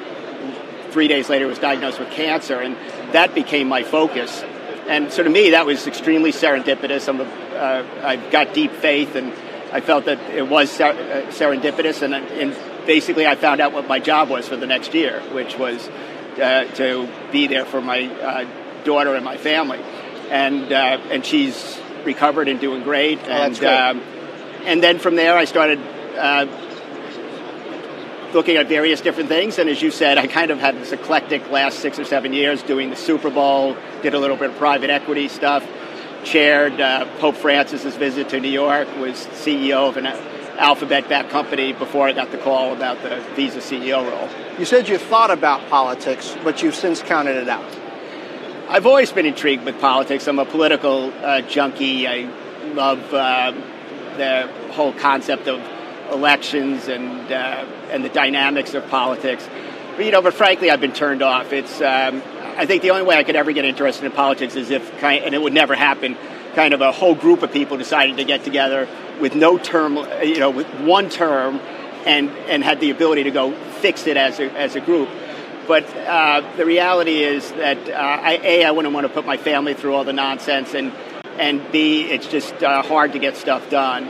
three 0.91 1.09
days 1.09 1.29
later 1.29 1.47
was 1.47 1.59
diagnosed 1.59 1.99
with 1.99 2.11
cancer, 2.11 2.61
and 2.61 2.76
that 3.12 3.35
became 3.35 3.69
my 3.69 3.83
focus. 3.83 4.43
And 4.88 5.12
so 5.12 5.23
to 5.23 5.31
me, 5.31 5.50
that 5.50 5.67
was 5.67 5.87
extremely 5.87 6.31
serendipitous. 6.33 7.09
I'm 7.09 7.21
a, 7.21 7.25
uh, 7.25 7.87
I've 8.03 8.31
got 8.31 8.55
deep 8.55 8.73
faith, 8.73 9.17
and 9.17 9.33
I 9.73 9.81
felt 9.81 10.05
that 10.05 10.21
it 10.31 10.49
was 10.49 10.71
ser- 10.71 11.26
serendipitous, 11.31 12.03
and, 12.03 12.14
and 12.14 12.55
basically 12.87 13.26
I 13.26 13.37
found 13.37 13.61
out 13.61 13.73
what 13.73 13.88
my 13.88 13.99
job 13.99 14.29
was 14.29 14.49
for 14.49 14.57
the 14.57 14.67
next 14.67 14.95
year, 14.95 15.21
which 15.33 15.59
was 15.59 15.88
uh, 16.41 16.64
to 16.76 17.09
be 17.33 17.47
there 17.47 17.64
for 17.64 17.81
my 17.81 18.07
uh, 18.07 18.85
daughter 18.85 19.14
and 19.14 19.25
my 19.25 19.37
family. 19.37 19.81
And 20.31 20.73
uh, 20.73 20.99
and 21.11 21.25
she's 21.25 21.79
recovered 22.05 22.49
and 22.49 22.61
doing 22.61 22.83
great. 22.83 23.21
Oh, 23.25 23.31
and 23.31 23.59
great. 23.59 23.71
Um, 23.71 24.00
and 24.64 24.83
then 24.83 24.99
from 24.99 25.17
there 25.17 25.37
I 25.37 25.45
started 25.45 25.79
uh, 26.17 26.47
looking 28.35 28.57
at 28.57 28.69
various 28.69 29.00
different 29.00 29.29
things. 29.29 29.59
And 29.59 29.69
as 29.69 29.81
you 29.81 29.91
said, 29.91 30.19
I 30.19 30.26
kind 30.26 30.50
of 30.50 30.59
had 30.59 30.76
this 30.76 30.93
eclectic 30.93 31.50
last 31.50 31.79
six 31.79 31.99
or 31.99 32.05
seven 32.05 32.33
years 32.33 32.62
doing 32.62 32.91
the 32.91 32.97
Super 32.97 33.31
Bowl, 33.31 33.76
did 34.03 34.14
a 34.14 34.19
little 34.19 34.37
bit 34.37 34.50
of 34.50 34.57
private 34.57 34.91
equity 34.91 35.29
stuff, 35.29 35.67
chaired 36.25 36.81
uh, 36.81 37.07
Pope 37.19 37.37
Francis's 37.37 37.95
visit 37.97 38.31
to 38.31 38.41
New 38.41 38.49
York, 38.49 38.88
was 38.97 39.17
CEO 39.33 39.88
of 39.88 39.97
an 39.97 40.07
alphabet 40.56 41.08
backed 41.08 41.30
company 41.30 41.73
before 41.73 42.08
I 42.08 42.12
got 42.12 42.30
the 42.30 42.38
call 42.38 42.73
about 42.73 43.02
the 43.02 43.20
Visa 43.34 43.58
CEO 43.58 44.08
role. 44.08 44.28
You 44.58 44.64
said 44.64 44.88
you 44.88 44.99
thought 44.99 45.30
about 45.30 45.68
politics, 45.68 46.37
but 46.44 46.62
you've 46.62 46.75
since 46.75 47.02
counted 47.02 47.37
it 47.37 47.49
out. 47.49 47.64
I've 48.68 48.87
always 48.87 49.12
been 49.12 49.26
intrigued 49.26 49.64
with 49.64 49.80
politics. 49.80 50.26
I'm 50.26 50.38
a 50.38 50.44
political 50.44 51.12
uh, 51.23 51.42
junkie. 51.42 52.08
I 52.08 52.30
love 52.73 53.12
uh, 53.12 53.52
the 54.16 54.50
whole 54.73 54.92
concept 54.92 55.49
of 55.49 55.61
elections 56.11 56.88
and 56.88 57.30
uh, 57.30 57.66
and 57.90 58.04
the 58.04 58.08
dynamics 58.08 58.75
of 58.75 58.87
politics. 58.88 59.49
But 59.96 60.06
you 60.06 60.12
know, 60.12 60.23
but 60.23 60.34
frankly, 60.34 60.70
I've 60.70 60.80
been 60.80 60.92
turned 60.92 61.23
off. 61.23 61.52
It's 61.52 61.80
um, 61.80 62.23
I 62.56 62.66
think 62.66 62.82
the 62.82 62.90
only 62.90 63.02
way 63.02 63.16
I 63.16 63.25
could 63.25 63.37
ever 63.37 63.52
get 63.52 63.64
interested 63.64 64.04
in 64.04 64.12
politics 64.12 64.54
is 64.54 64.70
if, 64.70 65.02
and 65.02 65.34
it 65.34 65.42
would 65.42 65.52
never 65.52 65.75
happen, 65.75 66.16
kind 66.54 66.75
of 66.75 66.80
a 66.80 66.92
whole 66.92 67.14
group 67.14 67.42
of 67.42 67.52
people 67.52 67.76
decided 67.76 68.16
to 68.16 68.25
get 68.25 68.44
together 68.44 68.88
with 69.20 69.34
no 69.34 69.58
term, 69.58 69.96
you 70.23 70.38
know, 70.38 70.50
with 70.50 70.66
one 70.80 71.08
term, 71.08 71.61
and 72.06 72.30
and 72.49 72.62
had 72.62 72.80
the 72.80 72.90
ability 72.90 73.25
to 73.25 73.30
go 73.30 73.52
fix 73.80 74.06
it 74.06 74.16
as 74.16 74.40
a 74.40 74.50
as 74.52 74.76
a 74.76 74.80
group. 74.80 75.08
But 75.66 75.84
uh, 75.96 76.42
the 76.56 76.66
reality 76.66 77.23
is 77.23 77.50
that 77.52 77.88
uh, 77.88 77.92
I, 77.92 78.38
a 78.42 78.64
I 78.64 78.70
wouldn't 78.70 78.92
want 78.92 79.06
to 79.06 79.12
put 79.12 79.25
my 79.25 79.37
family 79.37 79.75
through 79.75 79.94
all 79.94 80.04
the 80.04 80.12
nonsense, 80.12 80.75
and 80.75 80.92
and 81.38 81.73
b 81.73 82.02
it's 82.02 82.26
just 82.26 82.54
uh, 82.62 82.82
hard 82.82 83.12
to 83.12 83.18
get 83.18 83.37
stuff 83.37 83.70
done. 83.70 84.06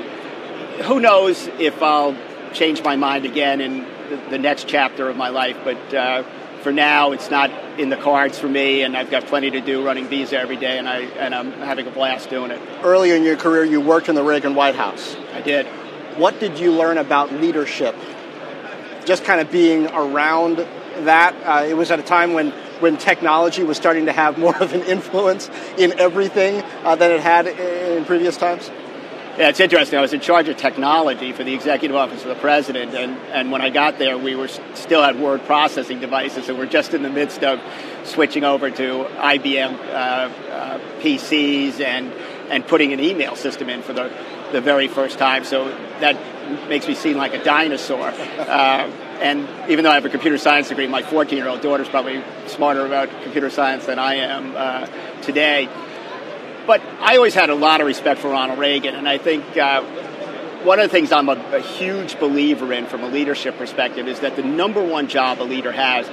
Who 0.84 1.00
knows 1.00 1.48
if 1.58 1.82
I'll 1.82 2.16
change 2.52 2.82
my 2.82 2.96
mind 2.96 3.24
again 3.24 3.60
in 3.60 3.86
the, 4.10 4.16
the 4.30 4.38
next 4.38 4.66
chapter 4.68 5.08
of 5.08 5.16
my 5.16 5.28
life, 5.28 5.56
but 5.64 5.94
uh, 5.94 6.24
for 6.64 6.73
now, 6.73 7.12
it's 7.12 7.30
not 7.30 7.50
in 7.78 7.90
the 7.90 7.97
cards 7.97 8.38
for 8.38 8.49
me, 8.49 8.83
and 8.83 8.97
I've 8.97 9.11
got 9.11 9.26
plenty 9.26 9.50
to 9.50 9.61
do 9.61 9.85
running 9.85 10.09
Visa 10.09 10.38
every 10.38 10.56
day, 10.56 10.78
and 10.78 10.88
I 10.88 11.00
and 11.02 11.35
I'm 11.35 11.52
having 11.52 11.87
a 11.87 11.90
blast 11.90 12.30
doing 12.30 12.50
it. 12.50 12.61
Earlier 12.83 13.14
in 13.14 13.23
your 13.23 13.37
career, 13.37 13.64
you 13.64 13.83
worked 13.83 14.09
in 14.09 14.14
the 14.14 14.25
Reagan 14.25 14.54
White 14.54 14.75
House. 14.75 15.14
I 15.35 15.42
did. 15.42 15.66
What 16.16 16.40
did 16.40 16.59
you 16.59 16.73
learn 16.73 16.97
about 16.97 17.33
leadership? 17.33 17.94
Just 19.04 19.25
kind 19.25 19.42
of 19.42 19.50
being 19.52 19.88
around 19.88 20.66
that. 21.04 21.35
Uh, 21.44 21.66
it 21.66 21.75
was 21.75 21.90
at 21.90 22.00
a 22.00 22.02
time 22.02 22.33
when 22.33 22.50
when 22.80 22.97
technology 22.97 23.62
was 23.62 23.76
starting 23.76 24.06
to 24.06 24.12
have 24.12 24.38
more 24.38 24.56
of 24.56 24.73
an 24.73 24.83
influence 24.97 25.50
in 25.76 26.00
everything 26.00 26.62
uh, 26.83 26.97
than 26.97 27.11
it 27.11 27.21
had 27.21 27.47
in 27.47 28.06
previous 28.06 28.38
times. 28.38 28.71
Yeah, 29.36 29.48
it's 29.48 29.58
interesting. 29.58 29.98
I 29.98 30.02
was 30.02 30.12
in 30.12 30.20
charge 30.20 30.48
of 30.48 30.56
technology 30.56 31.32
for 31.32 31.42
the 31.42 31.54
executive 31.54 31.96
office 31.96 32.22
of 32.22 32.28
the 32.28 32.36
president, 32.36 32.94
and, 32.94 33.16
and 33.32 33.50
when 33.50 33.62
I 33.62 33.70
got 33.70 33.98
there, 33.98 34.16
we 34.16 34.36
were 34.36 34.46
still 34.46 35.02
had 35.02 35.18
word 35.18 35.44
processing 35.44 35.98
devices, 35.98 36.48
and 36.48 36.56
we're 36.56 36.66
just 36.66 36.94
in 36.94 37.02
the 37.02 37.10
midst 37.10 37.42
of 37.42 37.60
switching 38.04 38.44
over 38.44 38.70
to 38.70 39.04
IBM 39.04 39.76
uh, 39.88 39.92
uh, 39.92 40.78
PCs 41.00 41.80
and 41.80 42.12
and 42.48 42.66
putting 42.66 42.92
an 42.92 43.00
email 43.00 43.34
system 43.34 43.68
in 43.68 43.82
for 43.82 43.92
the, 43.92 44.12
the 44.52 44.60
very 44.60 44.86
first 44.86 45.18
time. 45.18 45.44
So 45.44 45.68
that 46.00 46.68
makes 46.68 46.86
me 46.86 46.94
seem 46.94 47.16
like 47.16 47.34
a 47.34 47.42
dinosaur. 47.42 48.08
Uh, 48.08 48.90
and 49.20 49.48
even 49.70 49.84
though 49.84 49.90
I 49.90 49.94
have 49.94 50.04
a 50.04 50.10
computer 50.10 50.38
science 50.38 50.68
degree, 50.68 50.86
my 50.86 51.02
14 51.02 51.36
year 51.36 51.48
old 51.48 51.62
daughter's 51.62 51.88
probably 51.88 52.22
smarter 52.46 52.84
about 52.86 53.08
computer 53.22 53.50
science 53.50 53.86
than 53.86 53.98
I 53.98 54.16
am 54.16 54.54
uh, 54.56 54.86
today. 55.22 55.68
But 56.66 56.80
I 57.00 57.16
always 57.16 57.35
had 57.35 57.50
a 57.50 57.54
lot 57.54 57.80
of 57.80 57.87
respect 57.87 58.21
for 58.21 58.30
Ronald 58.30 58.59
Reagan, 58.59 58.94
and 58.94 59.09
I 59.09 59.18
think 59.18 59.56
uh, 59.56 59.83
one 60.64 60.80
of 60.80 60.85
the 60.85 60.88
things 60.88 61.12
I'm 61.12 61.28
a, 61.28 61.37
a 61.52 61.61
huge 61.61 62.18
believer 62.18 62.73
in 62.73 62.87
from 62.87 63.02
a 63.02 63.09
leadership 63.09 63.59
perspective 63.59 64.09
is 64.09 64.21
that 64.21 64.37
the 64.37 64.42
number 64.42 64.83
one 64.83 65.09
job 65.09 65.42
a 65.42 65.44
leader 65.44 65.73
has 65.73 66.09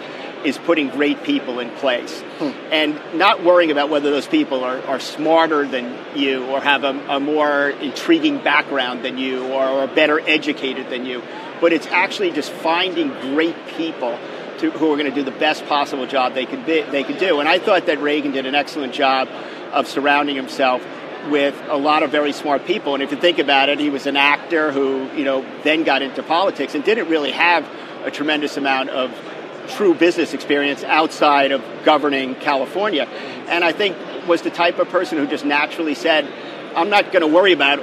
is 0.46 0.58
putting 0.58 0.90
great 0.90 1.24
people 1.24 1.60
in 1.60 1.70
place 1.70 2.20
hmm. 2.40 2.50
and 2.72 3.00
not 3.14 3.44
worrying 3.44 3.72
about 3.72 3.90
whether 3.90 4.10
those 4.10 4.28
people 4.28 4.64
are, 4.64 4.80
are 4.84 5.00
smarter 5.00 5.68
than 5.68 6.18
you 6.18 6.46
or 6.48 6.60
have 6.60 6.84
a, 6.84 6.90
a 7.10 7.20
more 7.20 7.70
intriguing 7.70 8.44
background 8.44 9.06
than 9.06 9.18
you 9.18 9.46
or 9.48 9.62
are 9.62 9.88
better 9.88 10.20
educated 10.20 10.90
than 10.90 11.06
you. 11.06 11.22
But 11.62 11.74
it's 11.74 11.88
actually 11.88 12.32
just 12.32 12.52
finding 12.52 13.10
great 13.34 13.56
people 13.78 14.18
to, 14.58 14.72
who 14.72 14.92
are 14.92 14.98
going 14.98 15.10
to 15.10 15.16
do 15.16 15.24
the 15.24 15.32
best 15.32 15.66
possible 15.68 16.08
job 16.08 16.34
they 16.34 16.46
could, 16.46 16.66
be, 16.66 16.82
they 16.82 17.04
could 17.04 17.20
do. 17.20 17.40
And 17.40 17.48
I 17.48 17.60
thought 17.60 17.86
that 17.86 18.00
Reagan 18.00 18.32
did 18.32 18.46
an 18.46 18.56
excellent 18.56 18.94
job 18.94 19.30
of 19.72 19.88
surrounding 19.88 20.36
himself 20.36 20.86
with 21.30 21.56
a 21.70 21.78
lot 21.78 22.04
of 22.04 22.12
very 22.12 22.34
smart 22.34 22.66
people. 22.66 22.94
And 22.94 23.04
if 23.04 23.12
you 23.12 23.18
think 23.18 23.40
about 23.40 23.70
it, 23.70 23.80
he 23.80 23.90
was 23.90 24.08
an 24.08 24.18
actor 24.18 24.72
who, 24.72 25.08
you 25.16 25.24
know, 25.24 25.46
then 25.64 25.84
got 25.84 26.02
into 26.02 26.24
politics 26.24 26.74
and 26.76 26.84
didn't 26.84 27.10
really 27.10 27.32
have 27.32 27.68
a 28.04 28.12
tremendous 28.12 28.58
amount 28.58 28.90
of 28.90 29.12
true 29.70 29.94
business 29.94 30.34
experience 30.34 30.84
outside 30.84 31.52
of 31.52 31.64
governing 31.84 32.36
California. 32.36 33.04
And 33.48 33.64
I 33.64 33.72
think 33.72 33.96
was 34.28 34.42
the 34.42 34.50
type 34.50 34.80
of 34.80 34.90
person 34.90 35.18
who 35.18 35.28
just 35.28 35.46
naturally 35.46 35.96
said, 35.96 36.28
I'm 36.76 36.90
not 36.90 37.12
going 37.12 37.22
to 37.22 37.28
worry 37.28 37.54
about 37.54 37.80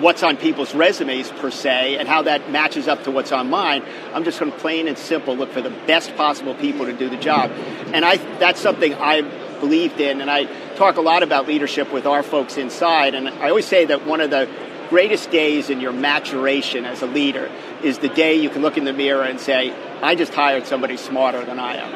what's 0.00 0.22
on 0.22 0.36
people's 0.36 0.74
resumes 0.74 1.30
per 1.30 1.50
se 1.50 1.96
and 1.98 2.08
how 2.08 2.22
that 2.22 2.50
matches 2.50 2.88
up 2.88 3.04
to 3.04 3.10
what's 3.10 3.30
on 3.30 3.48
mine. 3.48 3.84
I'm 4.12 4.24
just 4.24 4.40
going 4.40 4.50
to 4.50 4.58
plain 4.58 4.88
and 4.88 4.98
simple 4.98 5.36
look 5.36 5.52
for 5.52 5.60
the 5.60 5.70
best 5.70 6.16
possible 6.16 6.54
people 6.54 6.86
to 6.86 6.92
do 6.92 7.08
the 7.08 7.16
job. 7.16 7.50
And 7.92 8.04
I 8.04 8.16
that's 8.38 8.60
something 8.60 8.94
I 8.94 9.22
believed 9.60 10.00
in 10.00 10.20
and 10.20 10.30
I 10.30 10.44
talk 10.74 10.96
a 10.96 11.00
lot 11.00 11.22
about 11.22 11.46
leadership 11.46 11.92
with 11.92 12.06
our 12.06 12.22
folks 12.22 12.56
inside 12.56 13.14
and 13.14 13.28
I 13.28 13.48
always 13.48 13.66
say 13.66 13.86
that 13.86 14.06
one 14.06 14.20
of 14.20 14.30
the 14.30 14.48
greatest 14.90 15.30
days 15.30 15.70
in 15.70 15.80
your 15.80 15.92
maturation 15.92 16.84
as 16.84 17.02
a 17.02 17.06
leader 17.06 17.50
is 17.82 17.98
the 17.98 18.08
day 18.08 18.36
you 18.36 18.50
can 18.50 18.62
look 18.62 18.76
in 18.76 18.84
the 18.84 18.92
mirror 18.92 19.24
and 19.24 19.40
say, 19.40 19.74
I 20.02 20.14
just 20.14 20.32
hired 20.32 20.66
somebody 20.66 20.96
smarter 20.96 21.44
than 21.44 21.58
I 21.58 21.76
am. 21.76 21.94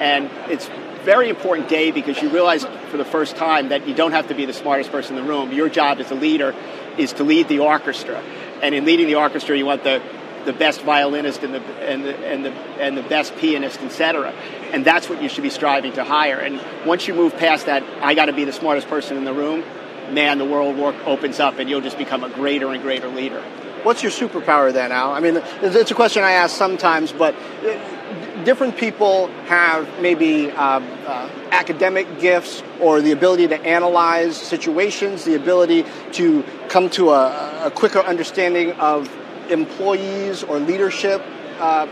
And 0.00 0.30
it's 0.50 0.68
very 1.04 1.28
important 1.28 1.68
day 1.68 1.90
because 1.90 2.20
you 2.22 2.28
realize 2.28 2.64
for 2.90 2.96
the 2.96 3.04
first 3.04 3.36
time 3.36 3.70
that 3.70 3.86
you 3.88 3.94
don't 3.94 4.12
have 4.12 4.28
to 4.28 4.34
be 4.34 4.46
the 4.46 4.52
smartest 4.52 4.90
person 4.90 5.16
in 5.16 5.24
the 5.24 5.28
room. 5.28 5.52
Your 5.52 5.68
job 5.68 5.98
as 5.98 6.10
a 6.10 6.14
leader 6.14 6.54
is 6.96 7.12
to 7.14 7.24
lead 7.24 7.48
the 7.48 7.60
orchestra. 7.60 8.22
And 8.62 8.74
in 8.74 8.84
leading 8.84 9.06
the 9.06 9.16
orchestra, 9.16 9.56
you 9.56 9.66
want 9.66 9.84
the 9.84 10.02
the 10.44 10.52
best 10.52 10.80
violinist 10.82 11.42
and 11.42 11.52
the 11.52 11.60
and 11.82 12.04
the 12.04 12.16
and 12.26 12.44
the 12.44 12.50
and 12.80 12.96
the 12.96 13.02
best 13.02 13.36
pianist, 13.36 13.80
etc. 13.82 14.32
And 14.72 14.84
that's 14.84 15.08
what 15.08 15.22
you 15.22 15.28
should 15.28 15.42
be 15.42 15.50
striving 15.50 15.92
to 15.94 16.04
hire. 16.04 16.38
And 16.38 16.60
once 16.86 17.08
you 17.08 17.14
move 17.14 17.36
past 17.36 17.66
that, 17.66 17.82
I 18.02 18.14
got 18.14 18.26
to 18.26 18.32
be 18.32 18.44
the 18.44 18.52
smartest 18.52 18.88
person 18.88 19.16
in 19.16 19.24
the 19.24 19.32
room. 19.32 19.64
Man, 20.12 20.38
the 20.38 20.44
world 20.44 20.78
opens 21.06 21.40
up, 21.40 21.58
and 21.58 21.68
you'll 21.68 21.80
just 21.80 21.98
become 21.98 22.24
a 22.24 22.30
greater 22.30 22.72
and 22.72 22.82
greater 22.82 23.08
leader. 23.08 23.42
What's 23.82 24.02
your 24.02 24.10
superpower 24.10 24.72
then, 24.72 24.90
Al? 24.90 25.12
I 25.12 25.20
mean, 25.20 25.40
it's 25.62 25.90
a 25.90 25.94
question 25.94 26.24
I 26.24 26.32
ask 26.32 26.56
sometimes, 26.56 27.12
but 27.12 27.34
uh, 27.34 28.44
different 28.44 28.76
people 28.76 29.28
have 29.46 30.00
maybe 30.00 30.50
uh, 30.50 30.80
uh, 30.80 31.30
academic 31.52 32.20
gifts 32.20 32.62
or 32.80 33.00
the 33.00 33.12
ability 33.12 33.48
to 33.48 33.60
analyze 33.60 34.36
situations, 34.36 35.24
the 35.24 35.34
ability 35.34 35.84
to 36.12 36.44
come 36.68 36.90
to 36.90 37.10
a, 37.10 37.66
a 37.66 37.70
quicker 37.70 38.00
understanding 38.00 38.72
of 38.72 39.08
employees 39.50 40.42
or 40.42 40.58
leadership 40.58 41.22
uh, 41.60 41.86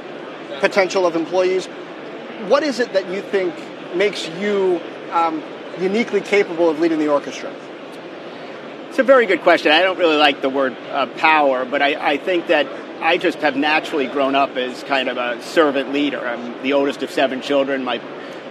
potential 0.61 1.06
of 1.06 1.16
employees. 1.16 1.68
What 2.49 2.63
is 2.63 2.78
it 2.78 2.93
that 2.93 3.11
you 3.11 3.23
think 3.23 3.54
makes 3.95 4.28
you 4.28 4.80
um, 5.11 5.43
uniquely 5.80 6.21
capable 6.21 6.71
of 6.71 6.78
leading 6.78 6.99
the 6.99 7.09
orchestra? 7.09 7.52
It's 8.89 8.99
a 9.00 9.02
very 9.02 9.26
good 9.26 9.43
question. 9.43 9.73
I 9.73 9.82
don't 9.82 9.99
really 9.99 10.17
like 10.17 10.43
the 10.43 10.49
word 10.49 10.76
uh, 10.91 11.06
power, 11.19 11.65
but 11.65 11.82
I, 11.82 12.13
I, 12.13 12.17
think 12.19 12.47
that 12.47 12.67
I 13.02 13.19
just 13.19 13.39
have 13.39 13.56
naturally 13.56 14.06
grown 14.06 14.35
up 14.35 14.56
as 14.56 14.82
kind 14.85 15.09
of 15.09 15.17
a 15.17 15.43
servant 15.43 15.93
leader. 15.93 16.21
I'm 16.21 16.63
the 16.63 16.73
oldest 16.73 17.02
of 17.02 17.11
seven 17.11 17.43
children. 17.43 17.85
My 17.85 17.99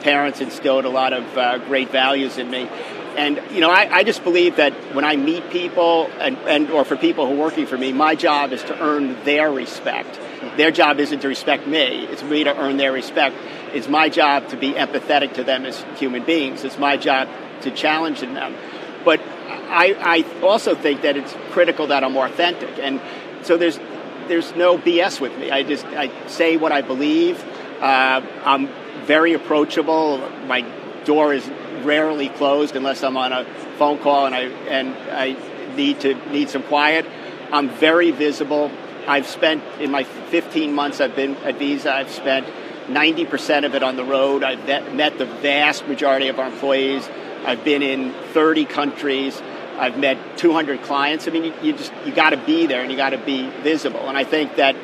parents 0.02 0.42
instilled 0.42 0.86
a 0.86 0.90
lot 0.90 1.14
of 1.14 1.38
uh, 1.38 1.58
great 1.60 1.90
values 1.90 2.38
in 2.38 2.52
me. 2.52 2.70
And, 3.18 3.42
you 3.52 3.62
know, 3.62 3.72
I, 3.72 3.90
I, 3.90 4.04
just 4.04 4.26
believe 4.26 4.58
that 4.58 4.74
when 4.94 5.06
I 5.06 5.16
meet 5.16 5.50
people 5.50 6.12
and, 6.20 6.38
and 6.40 6.70
or 6.70 6.84
for 6.84 6.98
people 6.98 7.26
who 7.26 7.34
are 7.34 7.46
working 7.46 7.66
for 7.66 7.78
me, 7.78 7.94
my 7.94 8.14
job 8.14 8.52
is 8.52 8.62
to 8.64 8.78
earn 8.80 9.24
their 9.24 9.50
respect. 9.50 10.20
Their 10.58 10.70
job 10.70 11.00
isn't 11.00 11.22
to 11.22 11.28
respect 11.30 11.66
me. 11.66 12.06
It's 12.06 12.22
me 12.22 12.44
to 12.44 12.56
earn 12.56 12.76
their 12.76 12.92
respect. 12.92 13.36
It's 13.74 13.88
my 13.88 14.10
job 14.10 14.50
to 14.50 14.58
be 14.58 14.74
empathetic 14.74 15.34
to 15.36 15.44
them 15.44 15.66
as 15.66 15.84
human 15.98 16.24
beings. 16.24 16.64
It's 16.64 16.78
my 16.78 16.98
job 16.98 17.30
to 17.62 17.72
challenge 17.72 18.22
them. 18.22 18.56
But 19.04 19.22
I, 19.22 19.96
I 20.00 20.42
also 20.42 20.76
think 20.76 21.02
that 21.02 21.18
it's 21.18 21.34
critical 21.52 21.88
that 21.88 22.04
I'm 22.04 22.16
authentic, 22.18 22.80
and 22.80 23.02
so 23.44 23.58
there's 23.58 23.80
there's 24.28 24.56
no 24.56 24.78
BS 24.78 25.20
with 25.20 25.38
me. 25.38 25.52
I 25.52 25.64
just 25.64 25.86
I 25.86 26.28
say 26.28 26.58
what 26.58 26.72
I 26.72 26.82
believe. 26.82 27.44
Uh, 27.82 28.22
I'm 28.44 28.70
very 29.06 29.34
approachable. 29.34 30.18
My 30.48 30.62
door 31.06 31.34
is 31.34 31.48
rarely 31.84 32.30
closed 32.30 32.76
unless 32.76 33.04
I'm 33.04 33.18
on 33.18 33.32
a 33.32 33.46
phone 33.78 34.00
call 34.00 34.26
and 34.26 34.34
I 34.34 34.42
and 34.42 34.96
I 35.12 35.36
need 35.76 36.00
to 36.02 36.14
need 36.32 36.50
some 36.50 36.64
quiet. 36.64 37.06
I'm 37.52 37.70
very 37.70 38.12
visible. 38.12 38.72
I've 39.08 39.28
spent 39.28 39.64
in 39.80 39.92
my 39.92 40.04
15 40.04 40.74
months 40.74 41.00
I've 41.00 41.16
been 41.16 41.36
at 41.38 41.60
Visa. 41.60 41.94
I've 41.94 42.10
spent 42.10 42.48
90% 42.88 43.66
of 43.66 43.76
it 43.76 43.84
on 43.84 43.96
the 43.96 44.04
road. 44.04 44.44
I've 44.44 44.94
met 44.94 45.18
the 45.18 45.26
vast 45.26 45.88
majority 45.88 46.28
of 46.28 46.40
our 46.40 46.48
employees. 46.48 47.08
I've 47.46 47.64
been 47.64 47.82
in 47.82 48.14
30 48.34 48.66
countries. 48.66 49.42
I've 49.78 49.98
met 49.98 50.38
200 50.38 50.84
clients. 50.84 51.28
I 51.28 51.32
mean, 51.32 51.46
you, 51.46 51.54
you 51.62 51.74
just 51.74 51.92
you 52.06 52.14
got 52.14 52.30
to 52.30 52.38
be 52.38 52.66
there 52.66 52.82
and 52.82 52.92
you 52.92 52.98
got 52.98 53.10
to 53.10 53.18
be 53.18 53.50
visible. 53.50 54.08
And 54.08 54.18
I 54.18 54.24
think 54.24 54.56
that 54.56 54.76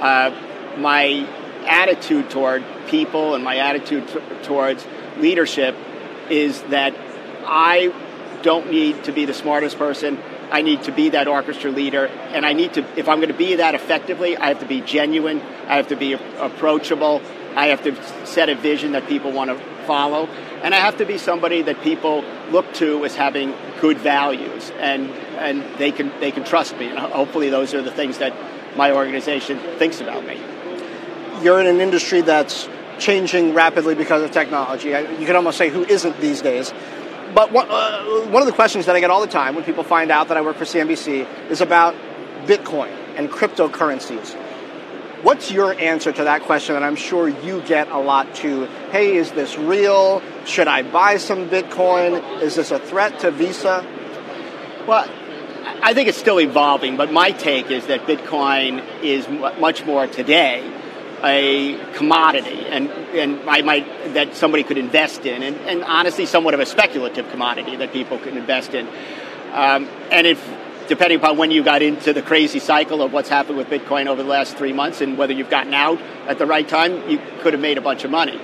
uh, 0.00 0.76
my 0.78 1.26
attitude 1.66 2.30
toward 2.30 2.64
people 2.88 3.34
and 3.34 3.42
my 3.42 3.56
attitude 3.56 4.06
t- 4.08 4.20
towards 4.42 4.86
leadership 5.16 5.76
is 6.28 6.60
that 6.64 6.94
I 7.46 7.92
don't 8.42 8.70
need 8.70 9.04
to 9.04 9.12
be 9.12 9.24
the 9.24 9.34
smartest 9.34 9.78
person. 9.78 10.18
I 10.50 10.62
need 10.62 10.82
to 10.84 10.92
be 10.92 11.10
that 11.10 11.26
orchestra 11.26 11.70
leader, 11.70 12.06
and 12.06 12.44
I 12.44 12.52
need 12.52 12.74
to. 12.74 12.84
If 12.98 13.08
I'm 13.08 13.18
going 13.18 13.32
to 13.32 13.34
be 13.34 13.56
that 13.56 13.74
effectively, 13.74 14.36
I 14.36 14.48
have 14.48 14.60
to 14.60 14.66
be 14.66 14.82
genuine. 14.82 15.40
I 15.66 15.76
have 15.76 15.88
to 15.88 15.96
be 15.96 16.12
approachable. 16.12 17.22
I 17.56 17.66
have 17.66 17.82
to 17.84 18.26
set 18.26 18.48
a 18.48 18.54
vision 18.54 18.92
that 18.92 19.06
people 19.06 19.32
want 19.32 19.50
to 19.50 19.58
follow, 19.86 20.26
and 20.62 20.74
I 20.74 20.78
have 20.78 20.98
to 20.98 21.04
be 21.04 21.18
somebody 21.18 21.62
that 21.62 21.80
people 21.82 22.24
look 22.50 22.72
to 22.74 23.04
as 23.04 23.14
having 23.14 23.54
good 23.80 23.98
values, 23.98 24.70
and 24.78 25.10
and 25.38 25.62
they 25.78 25.92
can 25.92 26.12
they 26.20 26.30
can 26.30 26.44
trust 26.44 26.76
me. 26.78 26.88
And 26.88 26.98
hopefully, 26.98 27.50
those 27.50 27.74
are 27.74 27.82
the 27.82 27.90
things 27.90 28.18
that 28.18 28.34
my 28.76 28.92
organization 28.92 29.58
thinks 29.78 30.00
about 30.00 30.26
me. 30.26 30.40
You're 31.42 31.60
in 31.60 31.66
an 31.66 31.80
industry 31.80 32.22
that's 32.22 32.68
changing 32.98 33.54
rapidly 33.54 33.94
because 33.94 34.22
of 34.22 34.30
technology. 34.30 34.88
You 34.88 35.26
can 35.26 35.36
almost 35.36 35.58
say 35.58 35.68
who 35.68 35.84
isn't 35.84 36.20
these 36.20 36.40
days. 36.42 36.72
But 37.34 37.50
one, 37.50 37.66
uh, 37.68 38.26
one 38.28 38.42
of 38.42 38.46
the 38.46 38.52
questions 38.52 38.86
that 38.86 38.94
I 38.94 39.00
get 39.00 39.10
all 39.10 39.20
the 39.20 39.26
time 39.26 39.56
when 39.56 39.64
people 39.64 39.82
find 39.82 40.10
out 40.10 40.28
that 40.28 40.36
I 40.36 40.40
work 40.40 40.56
for 40.56 40.64
CNBC 40.64 41.50
is 41.50 41.60
about 41.60 41.94
Bitcoin 42.46 42.90
and 43.16 43.28
cryptocurrencies. 43.28 44.36
What's 45.24 45.50
your 45.50 45.72
answer 45.72 46.12
to 46.12 46.24
that 46.24 46.42
question? 46.42 46.76
And 46.76 46.84
I'm 46.84 46.96
sure 46.96 47.26
you 47.26 47.62
get 47.62 47.88
a 47.88 47.98
lot 47.98 48.34
too. 48.34 48.66
Hey, 48.92 49.16
is 49.16 49.32
this 49.32 49.56
real? 49.56 50.20
Should 50.44 50.68
I 50.68 50.82
buy 50.82 51.16
some 51.16 51.48
Bitcoin? 51.48 52.42
Is 52.42 52.56
this 52.56 52.70
a 52.70 52.78
threat 52.78 53.20
to 53.20 53.30
Visa? 53.30 53.86
Well, 54.86 55.08
I 55.82 55.94
think 55.94 56.10
it's 56.10 56.18
still 56.18 56.38
evolving, 56.38 56.98
but 56.98 57.10
my 57.10 57.30
take 57.30 57.70
is 57.70 57.86
that 57.86 58.02
Bitcoin 58.02 58.84
is 59.02 59.26
much 59.26 59.86
more 59.86 60.06
today 60.06 60.70
a 61.22 61.78
commodity 61.94 62.66
and, 62.66 62.90
and 62.90 63.48
I 63.48 63.62
might 63.62 64.12
that 64.12 64.36
somebody 64.36 64.62
could 64.62 64.76
invest 64.76 65.24
in 65.24 65.42
and, 65.42 65.56
and 65.60 65.82
honestly 65.84 66.26
somewhat 66.26 66.52
of 66.52 66.60
a 66.60 66.66
speculative 66.66 67.30
commodity 67.30 67.76
that 67.76 67.94
people 67.94 68.18
can 68.18 68.36
invest 68.36 68.74
in. 68.74 68.86
Um, 69.54 69.88
and 70.10 70.26
if 70.26 70.46
depending 70.88 71.18
upon 71.18 71.36
when 71.36 71.50
you 71.50 71.62
got 71.62 71.82
into 71.82 72.12
the 72.12 72.22
crazy 72.22 72.58
cycle 72.58 73.02
of 73.02 73.12
what's 73.12 73.28
happened 73.28 73.56
with 73.56 73.68
Bitcoin 73.68 74.06
over 74.06 74.22
the 74.22 74.28
last 74.28 74.56
three 74.56 74.72
months 74.72 75.00
and 75.00 75.16
whether 75.16 75.32
you've 75.32 75.50
gotten 75.50 75.74
out 75.74 76.00
at 76.26 76.38
the 76.38 76.46
right 76.46 76.68
time, 76.68 77.08
you 77.08 77.20
could 77.40 77.52
have 77.52 77.62
made 77.62 77.78
a 77.78 77.80
bunch 77.80 78.04
of 78.04 78.10
money. 78.10 78.40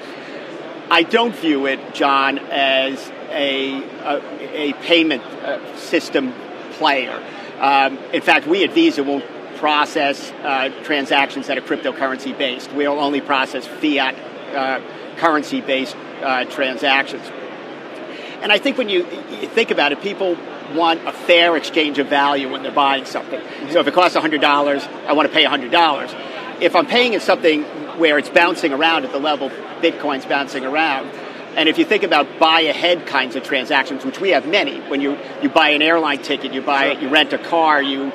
I 0.90 1.02
don't 1.02 1.34
view 1.34 1.66
it, 1.66 1.94
Jon, 1.94 2.38
as 2.38 3.10
a, 3.30 3.80
a, 3.80 4.70
a 4.70 4.72
payment 4.82 5.22
uh, 5.22 5.76
system 5.76 6.32
player. 6.72 7.22
Um, 7.60 7.98
in 8.12 8.22
fact, 8.22 8.46
we 8.46 8.64
at 8.64 8.72
Visa 8.72 9.04
won't 9.04 9.24
process 9.56 10.32
uh, 10.42 10.70
transactions 10.82 11.46
that 11.46 11.58
are 11.58 11.60
cryptocurrency 11.60 12.36
based. 12.36 12.72
We'll 12.72 12.98
only 12.98 13.20
process 13.20 13.66
fiat 13.66 14.14
uh, 14.54 14.80
currency 15.18 15.60
based 15.60 15.94
uh, 16.22 16.46
transactions. 16.46 17.24
And 18.42 18.50
I 18.50 18.58
think 18.58 18.78
when 18.78 18.88
you, 18.88 19.06
you 19.40 19.48
think 19.48 19.70
about 19.70 19.92
it, 19.92 20.00
people 20.00 20.36
want 20.74 21.06
a 21.06 21.12
fair 21.12 21.56
exchange 21.56 21.98
of 21.98 22.08
value 22.08 22.50
when 22.50 22.62
they're 22.62 22.72
buying 22.72 23.04
something. 23.04 23.40
So 23.70 23.80
if 23.80 23.86
it 23.86 23.94
costs 23.94 24.16
$100, 24.16 24.44
I 25.06 25.12
want 25.12 25.28
to 25.28 25.34
pay 25.34 25.44
$100. 25.44 26.60
If 26.60 26.76
I'm 26.76 26.86
paying 26.86 27.14
in 27.14 27.20
something 27.20 27.62
where 27.98 28.18
it's 28.18 28.28
bouncing 28.28 28.72
around 28.72 29.04
at 29.04 29.12
the 29.12 29.18
level 29.18 29.50
Bitcoin's 29.80 30.26
bouncing 30.26 30.64
around, 30.64 31.10
and 31.56 31.68
if 31.68 31.78
you 31.78 31.84
think 31.84 32.04
about 32.04 32.38
buy 32.38 32.60
ahead 32.60 33.06
kinds 33.06 33.34
of 33.34 33.42
transactions, 33.42 34.04
which 34.04 34.20
we 34.20 34.30
have 34.30 34.46
many, 34.46 34.80
when 34.80 35.00
you, 35.00 35.18
you 35.42 35.48
buy 35.48 35.70
an 35.70 35.82
airline 35.82 36.22
ticket, 36.22 36.52
you 36.52 36.62
buy 36.62 36.92
you 36.92 37.08
rent 37.08 37.32
a 37.32 37.38
car, 37.38 37.82
you 37.82 38.12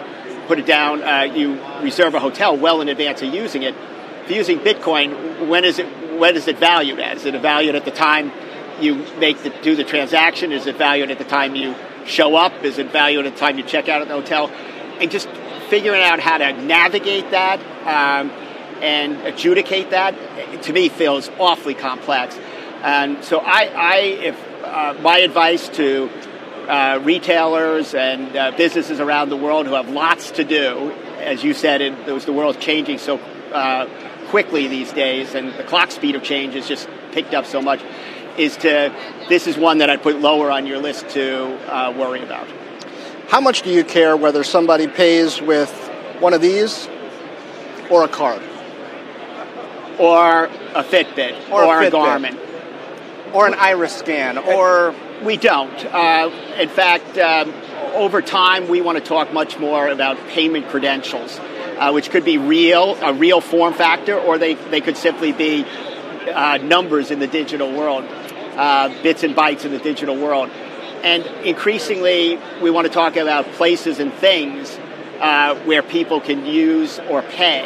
put 0.47 0.59
it 0.59 0.65
down, 0.65 1.03
uh, 1.03 1.23
you 1.23 1.59
reserve 1.81 2.13
a 2.13 2.19
hotel 2.19 2.55
well 2.55 2.81
in 2.81 2.87
advance 2.87 3.21
of 3.21 3.33
using 3.33 3.63
it. 3.63 3.75
If 4.23 4.29
you're 4.29 4.37
using 4.37 4.59
Bitcoin, 4.59 5.49
when 5.49 5.65
is 5.65 5.79
it 5.79 5.85
when 6.17 6.35
is 6.35 6.47
it 6.47 6.57
valued 6.57 6.99
at? 6.99 7.17
Is 7.17 7.25
it 7.25 7.39
valued 7.41 7.75
at 7.75 7.83
the 7.83 7.91
time 7.91 8.31
you 8.79 9.05
make 9.19 9.43
the, 9.43 9.49
do 9.49 9.75
the 9.75 9.83
transaction? 9.83 10.51
Is 10.51 10.65
it 10.65 10.77
valued 10.77 11.11
at 11.11 11.17
the 11.17 11.25
time 11.25 11.55
you 11.55 11.75
show 12.05 12.35
up? 12.35 12.63
Is 12.63 12.77
it 12.77 12.91
valued 12.91 13.25
at 13.25 13.35
time 13.37 13.57
you 13.57 13.63
check 13.63 13.89
out 13.89 14.01
at 14.01 14.07
the 14.07 14.13
hotel? 14.13 14.49
And 14.99 15.11
just 15.11 15.27
figuring 15.69 16.01
out 16.01 16.19
how 16.19 16.37
to 16.37 16.53
navigate 16.53 17.31
that 17.31 17.59
um, 17.85 18.29
and 18.81 19.21
adjudicate 19.21 19.89
that 19.89 20.15
to 20.63 20.73
me 20.73 20.89
feels 20.89 21.29
awfully 21.39 21.73
complex. 21.73 22.37
And 22.81 23.23
so 23.23 23.39
I, 23.39 23.71
I 23.75 23.97
if 23.97 24.63
uh, 24.63 24.95
my 25.01 25.17
advice 25.19 25.69
to 25.69 26.09
uh, 26.67 26.99
retailers 27.03 27.93
and 27.93 28.35
uh, 28.35 28.51
businesses 28.51 28.99
around 28.99 29.29
the 29.29 29.37
world 29.37 29.67
who 29.67 29.73
have 29.73 29.89
lots 29.89 30.31
to 30.31 30.43
do, 30.43 30.91
as 31.19 31.43
you 31.43 31.53
said, 31.53 31.81
it, 31.81 32.07
was 32.07 32.25
the 32.25 32.33
world's 32.33 32.59
changing 32.59 32.97
so 32.97 33.17
uh, 33.53 33.87
quickly 34.27 34.67
these 34.67 34.91
days, 34.91 35.35
and 35.35 35.53
the 35.53 35.63
clock 35.63 35.91
speed 35.91 36.15
of 36.15 36.23
change 36.23 36.55
has 36.55 36.67
just 36.67 36.89
picked 37.11 37.33
up 37.33 37.45
so 37.45 37.61
much. 37.61 37.81
Is 38.37 38.57
to 38.57 38.93
this 39.29 39.47
is 39.47 39.57
one 39.57 39.77
that 39.77 39.89
I'd 39.89 40.03
put 40.03 40.19
lower 40.19 40.51
on 40.51 40.65
your 40.67 40.77
list 40.77 41.09
to 41.09 41.73
uh, 41.73 41.91
worry 41.91 42.21
about. 42.21 42.47
How 43.27 43.39
much 43.39 43.61
do 43.61 43.71
you 43.71 43.83
care 43.83 44.15
whether 44.15 44.43
somebody 44.43 44.87
pays 44.87 45.41
with 45.41 45.71
one 46.19 46.33
of 46.33 46.41
these 46.41 46.87
or 47.89 48.03
a 48.03 48.07
card? 48.07 48.41
Or 49.97 50.45
a 50.45 50.83
Fitbit, 50.83 51.49
or, 51.49 51.63
or 51.63 51.81
a, 51.81 51.85
Fitbit. 51.85 51.87
a 51.87 51.91
Garmin 51.91 52.45
or 53.35 53.47
an 53.47 53.53
iris 53.53 53.93
scan, 53.93 54.37
or 54.37 54.95
we 55.23 55.35
don't. 55.35 55.85
Uh, 55.85 56.29
in 56.57 56.69
fact, 56.69 57.17
um, 57.17 57.53
over 57.93 58.21
time, 58.21 58.69
we 58.69 58.81
want 58.81 58.97
to 58.97 59.03
talk 59.03 59.33
much 59.33 59.59
more 59.59 59.89
about 59.89 60.17
payment 60.29 60.69
credentials, 60.69 61.37
uh, 61.77 61.91
which 61.91 62.09
could 62.09 62.23
be 62.23 62.37
real, 62.37 62.95
a 63.03 63.13
real 63.13 63.41
form 63.41 63.73
factor, 63.73 64.17
or 64.17 64.37
they, 64.37 64.53
they 64.53 64.79
could 64.79 64.95
simply 64.95 65.33
be 65.33 65.65
uh, 66.33 66.57
numbers 66.63 67.11
in 67.11 67.19
the 67.19 67.27
digital 67.27 67.71
world, 67.73 68.05
uh, 68.55 68.89
bits 69.03 69.23
and 69.23 69.35
bytes 69.35 69.65
in 69.65 69.71
the 69.71 69.79
digital 69.79 70.15
world. 70.15 70.49
And 71.03 71.25
increasingly, 71.45 72.39
we 72.61 72.71
want 72.71 72.87
to 72.87 72.93
talk 72.93 73.15
about 73.15 73.45
places 73.53 73.99
and 73.99 74.11
things 74.13 74.77
uh, 75.19 75.55
where 75.65 75.83
people 75.83 76.19
can 76.19 76.45
use 76.45 76.99
or 77.09 77.21
pay. 77.21 77.65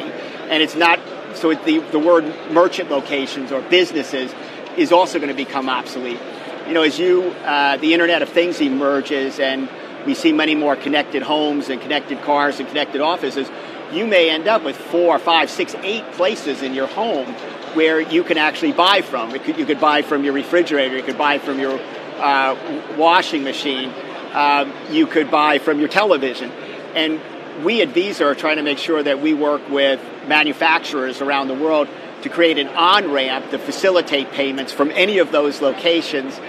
And 0.49 0.61
it's 0.61 0.75
not, 0.75 0.99
so 1.35 1.53
the, 1.53 1.79
the 1.91 1.99
word 1.99 2.25
merchant 2.51 2.89
locations 2.89 3.51
or 3.51 3.61
businesses 3.61 4.33
is 4.77 4.91
also 4.91 5.19
going 5.19 5.29
to 5.29 5.35
become 5.35 5.69
obsolete. 5.69 6.19
You 6.67 6.73
know, 6.73 6.83
as 6.83 6.99
you, 6.99 7.29
uh, 7.45 7.77
the 7.77 7.93
Internet 7.93 8.21
of 8.21 8.29
Things 8.29 8.61
emerges 8.61 9.39
and 9.39 9.69
we 10.05 10.13
see 10.13 10.31
many 10.31 10.55
more 10.55 10.75
connected 10.75 11.23
homes 11.23 11.69
and 11.69 11.81
connected 11.81 12.21
cars 12.21 12.59
and 12.59 12.67
connected 12.67 13.01
offices, 13.01 13.49
you 13.91 14.05
may 14.05 14.29
end 14.29 14.47
up 14.47 14.63
with 14.63 14.77
four, 14.77 15.17
five, 15.17 15.49
six, 15.49 15.75
eight 15.81 16.09
places 16.11 16.61
in 16.61 16.73
your 16.73 16.87
home 16.87 17.35
where 17.75 17.99
you 17.99 18.23
can 18.23 18.37
actually 18.37 18.71
buy 18.71 19.01
from. 19.01 19.31
Could, 19.31 19.57
you 19.57 19.65
could 19.65 19.79
buy 19.79 20.01
from 20.01 20.23
your 20.23 20.33
refrigerator, 20.33 20.97
you 20.97 21.03
could 21.03 21.17
buy 21.17 21.39
from 21.39 21.59
your 21.59 21.79
uh, 22.17 22.95
washing 22.97 23.43
machine, 23.43 23.93
um, 24.33 24.73
you 24.89 25.07
could 25.07 25.31
buy 25.31 25.59
from 25.59 25.79
your 25.79 25.89
television. 25.89 26.51
And 26.95 27.21
we 27.63 27.81
at 27.81 27.89
Visa 27.89 28.25
are 28.25 28.35
trying 28.35 28.57
to 28.57 28.63
make 28.63 28.77
sure 28.77 29.01
that 29.01 29.21
we 29.21 29.33
work 29.33 29.69
with 29.69 29.99
manufacturers 30.27 31.21
around 31.21 31.47
the 31.47 31.53
world 31.53 31.87
to 32.23 32.29
create 32.29 32.57
an 32.57 32.67
on 32.69 33.11
ramp 33.11 33.49
to 33.51 33.59
facilitate 33.59 34.31
payments 34.31 34.71
from 34.71 34.91
any 34.91 35.19
of 35.19 35.31
those 35.31 35.61
locations, 35.61 36.39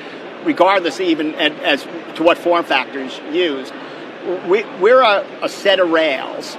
regardless 0.45 1.01
even 1.01 1.35
as 1.35 1.83
to 2.17 2.23
what 2.23 2.39
form 2.39 2.65
factors 2.65 3.19
used. 3.33 3.73
We, 4.49 4.63
are 4.91 5.03
a, 5.03 5.45
a 5.45 5.49
set 5.49 5.81
of 5.81 5.91
rails 5.91 6.57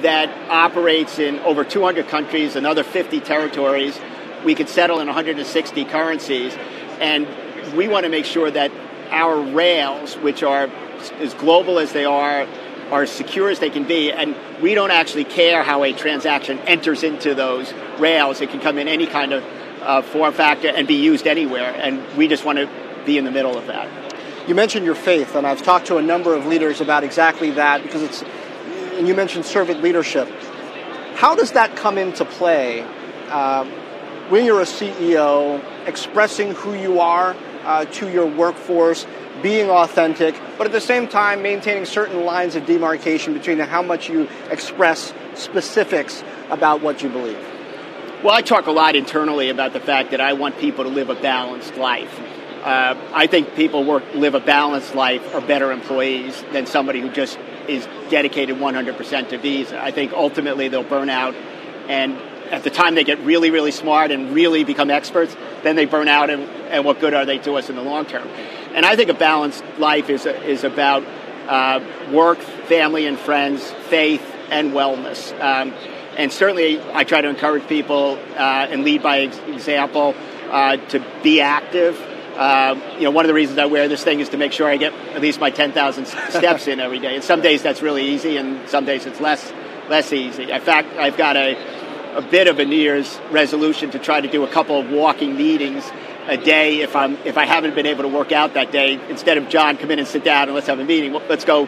that 0.00 0.50
operates 0.50 1.18
in 1.18 1.38
over 1.40 1.64
200 1.64 2.08
countries, 2.08 2.56
another 2.56 2.82
50 2.82 3.20
territories. 3.20 3.98
We 4.44 4.54
can 4.54 4.66
settle 4.66 5.00
in 5.00 5.06
160 5.06 5.84
currencies, 5.84 6.56
and 7.00 7.26
we 7.76 7.88
want 7.88 8.04
to 8.04 8.10
make 8.10 8.24
sure 8.24 8.50
that 8.50 8.72
our 9.10 9.40
rails, 9.40 10.14
which 10.16 10.42
are 10.42 10.68
as 11.20 11.34
global 11.34 11.78
as 11.78 11.92
they 11.92 12.04
are, 12.04 12.46
are 12.90 13.02
as 13.02 13.10
secure 13.10 13.50
as 13.50 13.58
they 13.58 13.70
can 13.70 13.84
be, 13.84 14.12
and 14.12 14.34
we 14.60 14.74
don't 14.74 14.90
actually 14.90 15.24
care 15.24 15.62
how 15.62 15.82
a 15.84 15.92
transaction 15.92 16.58
enters 16.60 17.02
into 17.02 17.34
those 17.34 17.72
rails. 17.98 18.40
It 18.40 18.50
can 18.50 18.60
come 18.60 18.78
in 18.78 18.88
any 18.88 19.06
kind 19.06 19.32
of 19.32 19.44
uh, 19.82 20.02
form 20.02 20.32
factor 20.32 20.68
and 20.68 20.86
be 20.86 20.94
used 20.94 21.26
anywhere, 21.26 21.74
and 21.74 22.16
we 22.16 22.28
just 22.28 22.44
want 22.44 22.58
to 22.58 22.68
be 23.04 23.18
in 23.18 23.24
the 23.24 23.30
middle 23.30 23.56
of 23.56 23.66
that. 23.66 23.88
You 24.48 24.54
mentioned 24.54 24.84
your 24.84 24.94
faith, 24.94 25.34
and 25.34 25.46
I've 25.46 25.62
talked 25.62 25.86
to 25.86 25.98
a 25.98 26.02
number 26.02 26.34
of 26.34 26.46
leaders 26.46 26.80
about 26.80 27.04
exactly 27.04 27.50
that 27.52 27.82
because 27.82 28.02
it's, 28.02 28.24
and 28.92 29.08
you 29.08 29.14
mentioned 29.14 29.44
servant 29.44 29.82
leadership. 29.82 30.28
How 31.14 31.34
does 31.34 31.52
that 31.52 31.76
come 31.76 31.98
into 31.98 32.24
play 32.24 32.82
uh, 33.28 33.64
when 34.28 34.44
you're 34.44 34.60
a 34.60 34.64
CEO, 34.64 35.62
expressing 35.86 36.54
who 36.54 36.74
you 36.74 37.00
are 37.00 37.36
uh, 37.64 37.84
to 37.84 38.10
your 38.10 38.26
workforce, 38.26 39.06
being 39.42 39.70
authentic, 39.70 40.34
but 40.58 40.66
at 40.66 40.72
the 40.72 40.80
same 40.80 41.08
time 41.08 41.42
maintaining 41.42 41.84
certain 41.84 42.24
lines 42.24 42.54
of 42.54 42.66
demarcation 42.66 43.32
between 43.34 43.58
how 43.58 43.82
much 43.82 44.08
you 44.08 44.28
express 44.50 45.12
specifics 45.34 46.22
about 46.50 46.82
what 46.82 47.02
you 47.02 47.08
believe? 47.08 47.38
Well, 48.22 48.34
I 48.34 48.42
talk 48.42 48.66
a 48.66 48.72
lot 48.72 48.94
internally 48.94 49.48
about 49.48 49.72
the 49.72 49.80
fact 49.80 50.12
that 50.12 50.20
I 50.20 50.34
want 50.34 50.58
people 50.58 50.84
to 50.84 50.90
live 50.90 51.10
a 51.10 51.14
balanced 51.14 51.76
life. 51.76 52.20
Uh, 52.62 52.96
I 53.12 53.26
think 53.26 53.54
people 53.56 53.84
work 53.84 54.04
live 54.14 54.34
a 54.34 54.40
balanced 54.40 54.94
life 54.94 55.34
are 55.34 55.40
better 55.40 55.72
employees 55.72 56.44
than 56.52 56.66
somebody 56.66 57.00
who 57.00 57.10
just 57.10 57.38
is 57.66 57.88
dedicated 58.08 58.56
100% 58.56 59.28
to 59.30 59.38
Visa. 59.38 59.82
I 59.82 59.90
think 59.90 60.12
ultimately 60.12 60.68
they'll 60.68 60.84
burn 60.84 61.10
out, 61.10 61.34
and 61.88 62.16
at 62.52 62.62
the 62.62 62.70
time 62.70 62.94
they 62.94 63.02
get 63.02 63.18
really, 63.20 63.50
really 63.50 63.72
smart 63.72 64.12
and 64.12 64.32
really 64.32 64.62
become 64.62 64.90
experts, 64.90 65.36
then 65.64 65.74
they 65.74 65.86
burn 65.86 66.06
out, 66.06 66.30
and, 66.30 66.42
and 66.70 66.84
what 66.84 67.00
good 67.00 67.14
are 67.14 67.24
they 67.24 67.38
to 67.38 67.54
us 67.54 67.68
in 67.68 67.74
the 67.74 67.82
long 67.82 68.06
term? 68.06 68.28
And 68.74 68.86
I 68.86 68.94
think 68.94 69.10
a 69.10 69.14
balanced 69.14 69.64
life 69.78 70.08
is, 70.08 70.26
is 70.26 70.62
about 70.62 71.04
uh, 71.48 71.80
work, 72.12 72.38
family 72.38 73.06
and 73.06 73.18
friends, 73.18 73.68
faith, 73.88 74.24
and 74.50 74.72
wellness. 74.72 75.32
Um, 75.40 75.74
and 76.16 76.30
certainly, 76.30 76.80
I 76.92 77.04
try 77.04 77.22
to 77.22 77.28
encourage 77.28 77.66
people 77.66 78.18
uh, 78.36 78.68
and 78.70 78.84
lead 78.84 79.02
by 79.02 79.18
example 79.18 80.14
uh, 80.50 80.76
to 80.76 81.04
be 81.22 81.40
active. 81.40 81.96
Uh, 82.36 82.96
you 82.96 83.04
know, 83.04 83.10
one 83.10 83.24
of 83.24 83.28
the 83.28 83.34
reasons 83.34 83.58
I 83.58 83.66
wear 83.66 83.88
this 83.88 84.02
thing 84.02 84.20
is 84.20 84.30
to 84.30 84.36
make 84.36 84.52
sure 84.52 84.66
I 84.68 84.76
get 84.76 84.92
at 84.92 85.20
least 85.20 85.40
my 85.40 85.50
10,000 85.50 86.06
steps 86.30 86.66
in 86.66 86.80
every 86.80 86.98
day. 86.98 87.14
And 87.14 87.24
some 87.24 87.42
days 87.42 87.62
that's 87.62 87.82
really 87.82 88.06
easy, 88.06 88.36
and 88.36 88.68
some 88.68 88.84
days 88.84 89.06
it's 89.06 89.20
less 89.20 89.52
less 89.88 90.12
easy. 90.12 90.50
In 90.50 90.60
fact, 90.60 90.96
I've 90.96 91.16
got 91.16 91.36
a, 91.36 92.16
a 92.16 92.22
bit 92.22 92.48
of 92.48 92.58
a 92.58 92.64
New 92.64 92.76
Year's 92.76 93.18
resolution 93.30 93.90
to 93.90 93.98
try 93.98 94.20
to 94.20 94.28
do 94.28 94.44
a 94.44 94.48
couple 94.48 94.78
of 94.78 94.90
walking 94.90 95.36
meetings 95.36 95.84
a 96.28 96.36
day 96.36 96.80
if 96.82 96.94
I'm 96.94 97.16
if 97.24 97.36
I 97.36 97.44
haven't 97.44 97.74
been 97.74 97.86
able 97.86 98.02
to 98.02 98.08
work 98.08 98.32
out 98.32 98.54
that 98.54 98.70
day. 98.72 99.00
Instead 99.10 99.38
of 99.38 99.48
John, 99.48 99.76
come 99.76 99.90
in 99.90 99.98
and 99.98 100.08
sit 100.08 100.24
down 100.24 100.44
and 100.44 100.54
let's 100.54 100.68
have 100.68 100.78
a 100.78 100.84
meeting. 100.84 101.12
Well, 101.12 101.22
let's 101.28 101.44
go 101.44 101.66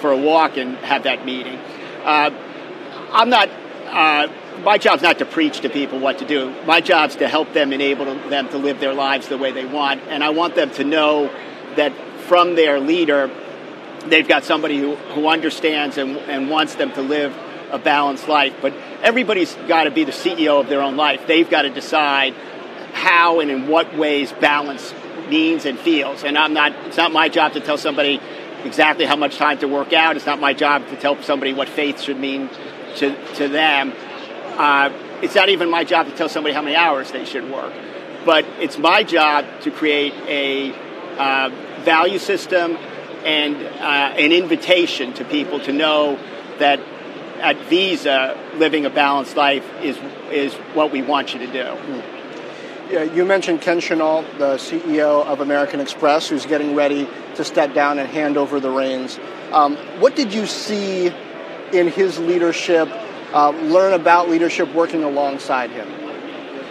for 0.00 0.12
a 0.12 0.16
walk 0.16 0.56
and 0.56 0.76
have 0.78 1.04
that 1.04 1.24
meeting. 1.24 1.58
Uh, 2.04 2.30
I'm 3.12 3.30
not. 3.30 3.48
Uh, 3.86 4.28
my 4.66 4.78
job's 4.78 5.00
not 5.00 5.18
to 5.18 5.24
preach 5.24 5.60
to 5.60 5.68
people 5.68 6.00
what 6.00 6.18
to 6.18 6.26
do. 6.26 6.52
My 6.64 6.80
job's 6.80 7.14
to 7.16 7.28
help 7.28 7.52
them, 7.52 7.72
enable 7.72 8.04
them 8.28 8.48
to 8.48 8.58
live 8.58 8.80
their 8.80 8.92
lives 8.92 9.28
the 9.28 9.38
way 9.38 9.52
they 9.52 9.64
want, 9.64 10.02
and 10.08 10.24
I 10.24 10.30
want 10.30 10.56
them 10.56 10.70
to 10.72 10.82
know 10.82 11.30
that 11.76 11.92
from 12.26 12.56
their 12.56 12.80
leader, 12.80 13.30
they've 14.06 14.26
got 14.26 14.42
somebody 14.42 14.80
who, 14.80 14.96
who 14.96 15.28
understands 15.28 15.98
and, 15.98 16.16
and 16.16 16.50
wants 16.50 16.74
them 16.74 16.90
to 16.94 17.00
live 17.00 17.32
a 17.70 17.78
balanced 17.78 18.26
life. 18.26 18.56
But 18.60 18.74
everybody's 19.02 19.54
got 19.68 19.84
to 19.84 19.92
be 19.92 20.02
the 20.02 20.10
CEO 20.10 20.60
of 20.60 20.68
their 20.68 20.82
own 20.82 20.96
life. 20.96 21.28
They've 21.28 21.48
got 21.48 21.62
to 21.62 21.70
decide 21.70 22.34
how 22.92 23.38
and 23.38 23.52
in 23.52 23.68
what 23.68 23.96
ways 23.96 24.32
balance 24.32 24.92
means 25.28 25.64
and 25.64 25.78
feels. 25.78 26.24
And 26.24 26.36
I'm 26.36 26.54
not, 26.54 26.72
it's 26.86 26.96
not 26.96 27.12
my 27.12 27.28
job 27.28 27.52
to 27.52 27.60
tell 27.60 27.78
somebody 27.78 28.20
exactly 28.64 29.04
how 29.04 29.14
much 29.14 29.36
time 29.36 29.58
to 29.58 29.68
work 29.68 29.92
out. 29.92 30.16
It's 30.16 30.26
not 30.26 30.40
my 30.40 30.54
job 30.54 30.88
to 30.88 30.96
tell 30.96 31.22
somebody 31.22 31.52
what 31.52 31.68
faith 31.68 32.00
should 32.00 32.18
mean 32.18 32.50
to, 32.96 33.34
to 33.34 33.46
them. 33.46 33.92
Uh, 34.56 34.90
it's 35.22 35.34
not 35.34 35.48
even 35.48 35.70
my 35.70 35.84
job 35.84 36.06
to 36.06 36.12
tell 36.14 36.28
somebody 36.28 36.54
how 36.54 36.62
many 36.62 36.76
hours 36.76 37.10
they 37.12 37.24
should 37.24 37.50
work. 37.50 37.72
But 38.24 38.44
it's 38.60 38.78
my 38.78 39.02
job 39.02 39.44
to 39.62 39.70
create 39.70 40.14
a 40.26 40.72
uh, 41.18 41.50
value 41.82 42.18
system 42.18 42.76
and 43.24 43.56
uh, 43.56 44.14
an 44.18 44.32
invitation 44.32 45.12
to 45.14 45.24
people 45.24 45.60
to 45.60 45.72
know 45.72 46.18
that 46.58 46.80
at 47.40 47.56
Visa, 47.66 48.38
living 48.54 48.86
a 48.86 48.90
balanced 48.90 49.36
life 49.36 49.64
is, 49.82 49.98
is 50.30 50.54
what 50.74 50.90
we 50.90 51.02
want 51.02 51.34
you 51.34 51.40
to 51.40 51.46
do. 51.46 51.62
Mm 51.62 52.16
you 52.90 53.24
mentioned 53.24 53.60
Ken 53.60 53.80
Chenault, 53.80 54.24
the 54.38 54.56
CEO 54.56 55.24
of 55.24 55.40
American 55.40 55.80
Express, 55.80 56.28
who's 56.28 56.46
getting 56.46 56.74
ready 56.74 57.08
to 57.34 57.44
step 57.44 57.74
down 57.74 57.98
and 57.98 58.08
hand 58.08 58.36
over 58.36 58.60
the 58.60 58.70
reins. 58.70 59.18
Um, 59.52 59.76
what 60.00 60.14
did 60.14 60.32
you 60.32 60.46
see 60.46 61.12
in 61.72 61.88
his 61.88 62.18
leadership? 62.18 62.88
Uh, 63.36 63.50
learn 63.50 63.92
about 63.92 64.30
leadership 64.30 64.72
working 64.74 65.04
alongside 65.04 65.68
him. 65.68 65.86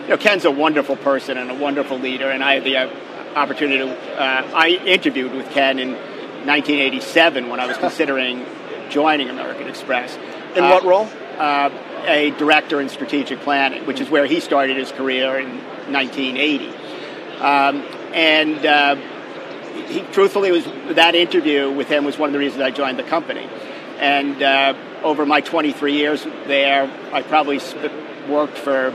You 0.06 0.10
know, 0.10 0.17
Ken's 0.17 0.45
a 0.45 0.49
wonderful 0.51 0.95
person 0.95 1.38
and 1.38 1.51
a 1.51 1.54
wonderful 1.54 1.99
leader, 1.99 2.32
and 2.32 2.43
I 2.43 2.56
had 2.56 2.63
the 2.63 2.75
uh, 2.78 2.89
opportunity 3.36 3.78
to. 3.86 3.91
Uh, 4.19 4.49
I 4.51 4.69
interviewed 4.84 5.32
with 5.32 5.47
Ken 5.51 5.78
in 5.78 5.91
1987 5.91 7.49
when 7.49 7.60
I 7.60 7.67
was 7.67 7.78
considering 7.78 8.47
joining 8.89 9.30
American 9.30 9.67
Express. 9.67 10.17
In 10.56 10.63
what 10.63 10.84
Uh, 10.84 10.89
role? 10.89 11.08
uh, 11.38 11.69
a 12.08 12.32
director 12.32 12.82
in 12.82 12.89
strategic 12.89 13.41
planning, 13.41 13.86
which 13.86 14.01
is 14.01 14.10
where 14.10 14.25
he 14.25 14.39
started 14.39 14.75
his 14.75 14.91
career 14.91 15.38
in 15.38 15.60
1980. 15.93 16.69
Um, 17.41 17.84
and 18.12 18.65
uh, 18.65 18.95
he 19.88 19.99
truthfully 20.13 20.51
was 20.51 20.65
that 20.95 21.13
interview 21.13 21.69
with 21.69 21.89
him 21.89 22.06
was 22.06 22.17
one 22.17 22.30
of 22.30 22.34
the 22.34 22.39
reasons 22.39 22.63
I 22.63 22.71
joined 22.71 22.97
the 22.97 23.04
company. 23.04 23.47
And 23.99 24.41
uh, 24.41 24.73
over 25.05 25.25
my 25.25 25.39
23 25.39 25.93
years 25.93 26.23
there, 26.47 26.91
I 27.13 27.21
probably 27.21 27.59
sp- 27.61 27.93
worked 28.27 28.57
for 28.57 28.93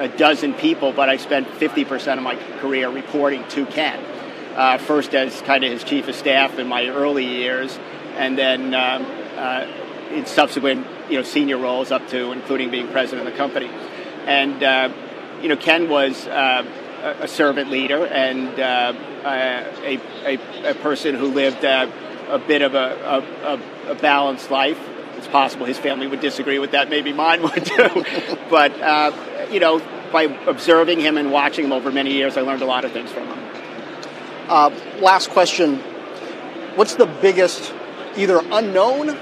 a 0.00 0.08
dozen 0.08 0.52
people, 0.52 0.92
but 0.92 1.08
I 1.08 1.16
spent 1.16 1.46
50% 1.48 2.16
of 2.16 2.24
my 2.24 2.34
career 2.58 2.90
reporting 2.90 3.46
to 3.50 3.64
Ken. 3.64 4.04
Uh, 4.56 4.78
first 4.78 5.14
as 5.14 5.40
kind 5.42 5.64
of 5.64 5.72
his 5.72 5.82
chief 5.82 6.06
of 6.08 6.14
staff 6.14 6.58
in 6.58 6.68
my 6.68 6.86
early 6.86 7.26
years, 7.26 7.76
and 8.16 8.38
then 8.38 8.72
um, 8.74 9.04
uh, 9.36 9.66
in 10.12 10.26
subsequent 10.26 10.86
you 11.08 11.16
know 11.16 11.24
senior 11.24 11.58
roles 11.58 11.90
up 11.90 12.06
to 12.08 12.30
including 12.30 12.70
being 12.70 12.86
president 12.88 13.26
of 13.26 13.32
the 13.32 13.36
company. 13.36 13.68
And 14.26 14.62
uh, 14.62 14.92
you 15.42 15.48
know 15.48 15.56
Ken 15.56 15.88
was 15.88 16.28
uh, 16.28 16.64
a 17.20 17.26
servant 17.26 17.70
leader 17.70 18.06
and 18.06 18.48
uh, 18.60 18.92
a, 19.24 20.00
a, 20.24 20.70
a 20.70 20.74
person 20.74 21.16
who 21.16 21.26
lived 21.26 21.64
uh, 21.64 21.90
a 22.28 22.38
bit 22.38 22.62
of 22.62 22.74
a, 22.74 23.24
a, 23.44 23.90
a 23.90 23.94
balanced 23.96 24.52
life. 24.52 24.78
It's 25.16 25.28
possible 25.28 25.66
his 25.66 25.78
family 25.78 26.06
would 26.06 26.20
disagree 26.20 26.58
with 26.58 26.72
that, 26.72 26.90
maybe 26.90 27.12
mine 27.12 27.42
would 27.42 27.64
too. 27.66 28.04
but 28.50 28.72
uh, 28.80 29.12
you 29.50 29.60
know, 29.60 29.80
by 30.12 30.24
observing 30.46 31.00
him 31.00 31.16
and 31.16 31.30
watching 31.32 31.64
him 31.66 31.72
over 31.72 31.90
many 31.90 32.12
years, 32.12 32.36
I 32.36 32.42
learned 32.42 32.62
a 32.62 32.66
lot 32.66 32.84
of 32.84 32.92
things 32.92 33.10
from 33.10 33.26
him. 33.26 33.38
Uh, 34.48 34.70
last 35.00 35.30
question. 35.30 35.78
What's 36.76 36.96
the 36.96 37.06
biggest 37.06 37.72
either 38.16 38.40
unknown 38.50 39.16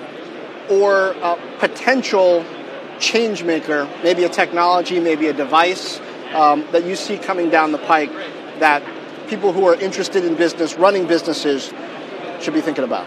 or 0.70 1.14
uh, 1.22 1.36
potential 1.58 2.44
change 2.98 3.42
maker, 3.42 3.88
maybe 4.02 4.24
a 4.24 4.28
technology, 4.28 5.00
maybe 5.00 5.26
a 5.28 5.32
device 5.32 6.00
um, 6.34 6.66
that 6.72 6.84
you 6.84 6.96
see 6.96 7.18
coming 7.18 7.50
down 7.50 7.72
the 7.72 7.78
pike 7.78 8.10
that 8.58 8.82
people 9.28 9.52
who 9.52 9.66
are 9.66 9.74
interested 9.74 10.24
in 10.24 10.34
business, 10.36 10.74
running 10.74 11.06
businesses, 11.06 11.72
should 12.40 12.54
be 12.54 12.60
thinking 12.60 12.84
about? 12.84 13.06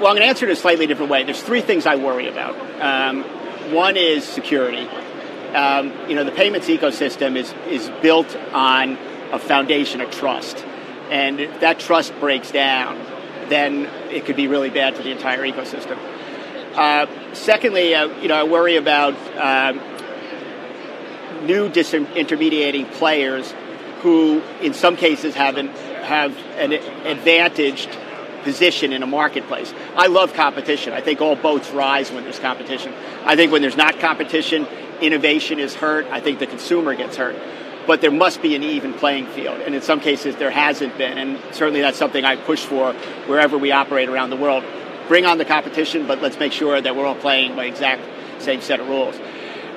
Well, 0.00 0.08
I'm 0.08 0.14
going 0.14 0.22
to 0.22 0.28
answer 0.30 0.46
it 0.46 0.52
a 0.52 0.56
slightly 0.56 0.86
different 0.86 1.10
way. 1.10 1.24
There's 1.24 1.42
three 1.42 1.60
things 1.60 1.84
I 1.84 1.96
worry 1.96 2.26
about. 2.26 2.56
Um, 2.80 3.22
one 3.70 3.98
is 3.98 4.24
security. 4.24 4.88
Um, 5.54 5.92
you 6.08 6.14
know, 6.14 6.24
the 6.24 6.32
payments 6.32 6.68
ecosystem 6.68 7.36
is, 7.36 7.52
is 7.68 7.90
built 8.00 8.34
on 8.54 8.96
a 9.30 9.38
foundation 9.38 10.00
of 10.00 10.10
trust. 10.10 10.56
And 11.10 11.38
if 11.38 11.60
that 11.60 11.80
trust 11.80 12.18
breaks 12.18 12.50
down, 12.50 12.98
then 13.50 13.90
it 14.10 14.24
could 14.24 14.36
be 14.36 14.48
really 14.48 14.70
bad 14.70 14.96
for 14.96 15.02
the 15.02 15.10
entire 15.10 15.42
ecosystem. 15.42 15.98
Uh, 16.74 17.34
secondly, 17.34 17.94
uh, 17.94 18.06
you 18.22 18.28
know, 18.28 18.36
I 18.36 18.44
worry 18.44 18.76
about 18.76 19.12
um, 19.36 19.76
new 21.46 21.68
disintermediating 21.68 22.90
players 22.92 23.52
who, 24.00 24.40
in 24.62 24.72
some 24.72 24.96
cases, 24.96 25.34
have 25.34 25.58
an, 25.58 25.68
have 25.68 26.34
an 26.56 26.72
advantaged 26.72 27.90
position 28.42 28.92
in 28.92 29.02
a 29.02 29.06
marketplace. 29.06 29.72
I 29.96 30.06
love 30.06 30.34
competition. 30.34 30.92
I 30.92 31.00
think 31.00 31.20
all 31.20 31.36
boats 31.36 31.70
rise 31.70 32.10
when 32.10 32.24
there's 32.24 32.38
competition. 32.38 32.92
I 33.24 33.36
think 33.36 33.52
when 33.52 33.62
there's 33.62 33.76
not 33.76 33.98
competition, 33.98 34.66
innovation 35.00 35.58
is 35.58 35.74
hurt. 35.74 36.06
I 36.06 36.20
think 36.20 36.38
the 36.38 36.46
consumer 36.46 36.94
gets 36.94 37.16
hurt. 37.16 37.36
But 37.86 38.00
there 38.00 38.10
must 38.10 38.42
be 38.42 38.54
an 38.54 38.62
even 38.62 38.92
playing 38.92 39.26
field, 39.28 39.60
and 39.60 39.74
in 39.74 39.82
some 39.82 40.00
cases 40.00 40.36
there 40.36 40.50
hasn't 40.50 40.96
been, 40.98 41.18
and 41.18 41.38
certainly 41.54 41.80
that's 41.80 41.98
something 41.98 42.24
I 42.24 42.36
push 42.36 42.62
for 42.64 42.92
wherever 43.26 43.56
we 43.56 43.72
operate 43.72 44.08
around 44.08 44.30
the 44.30 44.36
world. 44.36 44.64
Bring 45.08 45.24
on 45.24 45.38
the 45.38 45.44
competition, 45.44 46.06
but 46.06 46.20
let's 46.22 46.38
make 46.38 46.52
sure 46.52 46.80
that 46.80 46.94
we're 46.94 47.06
all 47.06 47.16
playing 47.16 47.56
by 47.56 47.64
exact 47.64 48.02
same 48.42 48.60
set 48.60 48.80
of 48.80 48.88
rules. 48.88 49.18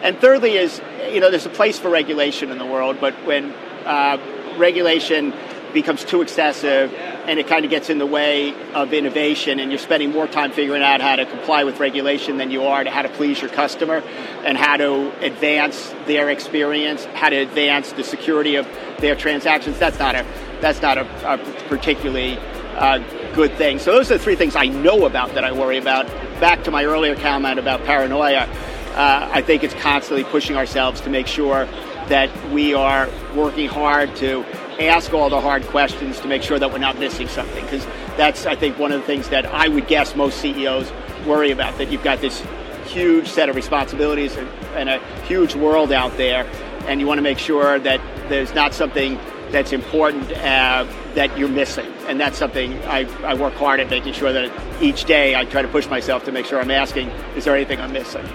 And 0.04 0.19
thirdly 0.19 0.58
is, 0.58 0.82
you 1.12 1.21
know, 1.21 1.32
there's 1.32 1.45
a 1.45 1.49
place 1.49 1.80
for 1.80 1.89
regulation 1.89 2.52
in 2.52 2.58
the 2.58 2.65
world, 2.65 2.97
but 2.99 3.13
when 3.26 3.52
uh, 3.86 4.17
regulation 4.58 5.34
becomes 5.73 6.04
too 6.04 6.21
excessive 6.21 6.93
and 7.26 7.40
it 7.40 7.48
kind 7.48 7.64
of 7.64 7.72
gets 7.72 7.90
in 7.90 7.98
the 7.98 8.06
way 8.06 8.54
of 8.74 8.94
innovation 8.94 9.60
and 9.60 9.72
you're 9.72 9.80
spending 9.80 10.12
more 10.12 10.28
time 10.28 10.52
figuring 10.52 10.84
out 10.84 11.02
how 11.02 11.16
to 11.16 11.26
comply 11.26 11.64
with 11.64 11.80
regulation 11.80 12.38
than 12.38 12.52
you 12.52 12.64
are 12.64 12.84
to 12.84 12.90
how 12.90 13.02
to 13.02 13.10
please 13.10 13.42
your 13.42 13.50
customer 13.50 13.98
and 14.44 14.58
how 14.58 14.78
to 14.78 15.26
advance 15.26 15.94
their 16.06 16.30
experience, 16.30 17.06
how 17.06 17.30
to 17.30 17.38
advance 17.38 17.92
the 17.94 18.04
security 18.04 18.56
of 18.56 18.68
their 19.00 19.16
transactions, 19.16 19.80
that's 19.80 20.00
not 20.00 20.16
a, 20.16 20.26
that's 20.62 20.82
not 20.82 20.98
a, 20.98 21.34
a 21.34 21.38
particularly 21.68 22.38
uh, 22.76 23.00
good 23.34 23.54
thing. 23.56 23.80
So 23.80 23.92
those 23.92 24.12
are 24.12 24.18
the 24.18 24.24
three 24.24 24.36
things 24.36 24.56
I 24.56 24.66
know 24.66 25.06
about 25.06 25.34
that 25.36 25.44
I 25.44 25.52
worry 25.52 25.78
about. 25.78 26.08
Back 26.40 26.64
to 26.66 26.72
my 26.72 26.86
earlier 26.86 27.16
comment 27.16 27.60
about 27.60 27.84
paranoia, 27.86 28.48
uh, 28.96 29.30
I 29.32 29.42
think 29.42 29.64
it's 29.64 29.74
constantly 29.76 30.24
pushing 30.24 30.56
ourselves 30.56 31.02
to 31.02 31.10
make 31.10 31.28
sure 31.28 31.66
that 32.10 32.30
we 32.52 32.74
are 32.74 33.10
working 33.36 33.68
hard 33.68 34.16
to 34.18 34.46
ask 34.80 35.14
all 35.14 35.30
the 35.30 35.42
hard 35.42 35.64
questions 35.64 36.20
to 36.22 36.28
make 36.28 36.42
sure 36.44 36.60
that 36.60 36.72
we're 36.72 36.78
not 36.78 37.00
missing 37.00 37.28
something. 37.28 37.64
Because 37.64 37.86
that's, 38.18 38.46
I 38.46 38.56
think, 38.56 38.78
one 38.78 38.92
of 38.92 39.02
the 39.02 39.08
things 39.08 39.30
that 39.30 39.46
I 39.46 39.68
would 39.68 39.88
guess 39.88 40.16
most 40.16 40.40
CEOs 40.40 40.92
worry 41.26 41.52
about. 41.52 41.78
That 41.78 41.92
you've 41.92 42.04
got 42.04 42.22
this 42.22 42.44
huge 42.86 43.28
set 43.28 43.50
of 43.50 43.56
responsibilities 43.56 44.36
and, 44.36 44.48
and 44.76 44.90
a 44.90 45.00
huge 45.26 45.56
world 45.56 45.92
out 45.92 46.16
there, 46.18 46.48
and 46.88 47.00
you 47.00 47.08
want 47.08 47.18
to 47.18 47.24
make 47.24 47.40
sure 47.40 47.80
that 47.80 48.02
there's 48.30 48.54
not 48.54 48.74
something 48.74 49.20
that's 49.52 49.72
important 49.72 50.32
uh, 50.38 50.86
that 51.14 51.38
you're 51.38 51.48
missing. 51.48 51.86
And 52.08 52.20
that's 52.20 52.38
something 52.38 52.74
I, 52.86 53.08
I 53.24 53.36
work 53.36 53.54
hard 53.54 53.80
at 53.80 53.90
making 53.90 54.14
sure 54.14 54.34
that 54.34 54.52
each 54.82 55.06
day 55.06 55.36
I 55.36 55.46
try 55.46 55.62
to 55.62 55.68
push 55.68 55.88
myself 55.88 56.26
to 56.26 56.32
make 56.32 56.46
sure 56.46 56.60
I'm 56.60 56.72
asking, 56.72 57.10
is 57.36 57.46
there 57.46 57.56
anything 57.56 57.80
I'm 57.80 57.94
missing? 57.94 58.28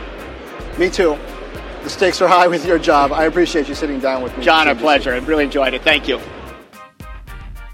Me 0.78 0.88
too. 0.88 1.18
The 1.88 1.94
stakes 1.94 2.20
are 2.20 2.28
high 2.28 2.48
with 2.48 2.66
your 2.66 2.78
job. 2.78 3.12
I 3.12 3.24
appreciate 3.24 3.66
you 3.66 3.74
sitting 3.74 3.98
down 3.98 4.22
with 4.22 4.36
me. 4.36 4.44
Jon, 4.44 4.68
a 4.68 4.74
pleasure. 4.74 5.14
I 5.14 5.16
really 5.20 5.44
enjoyed 5.44 5.72
it. 5.72 5.80
Thank 5.80 6.06
you. 6.06 6.20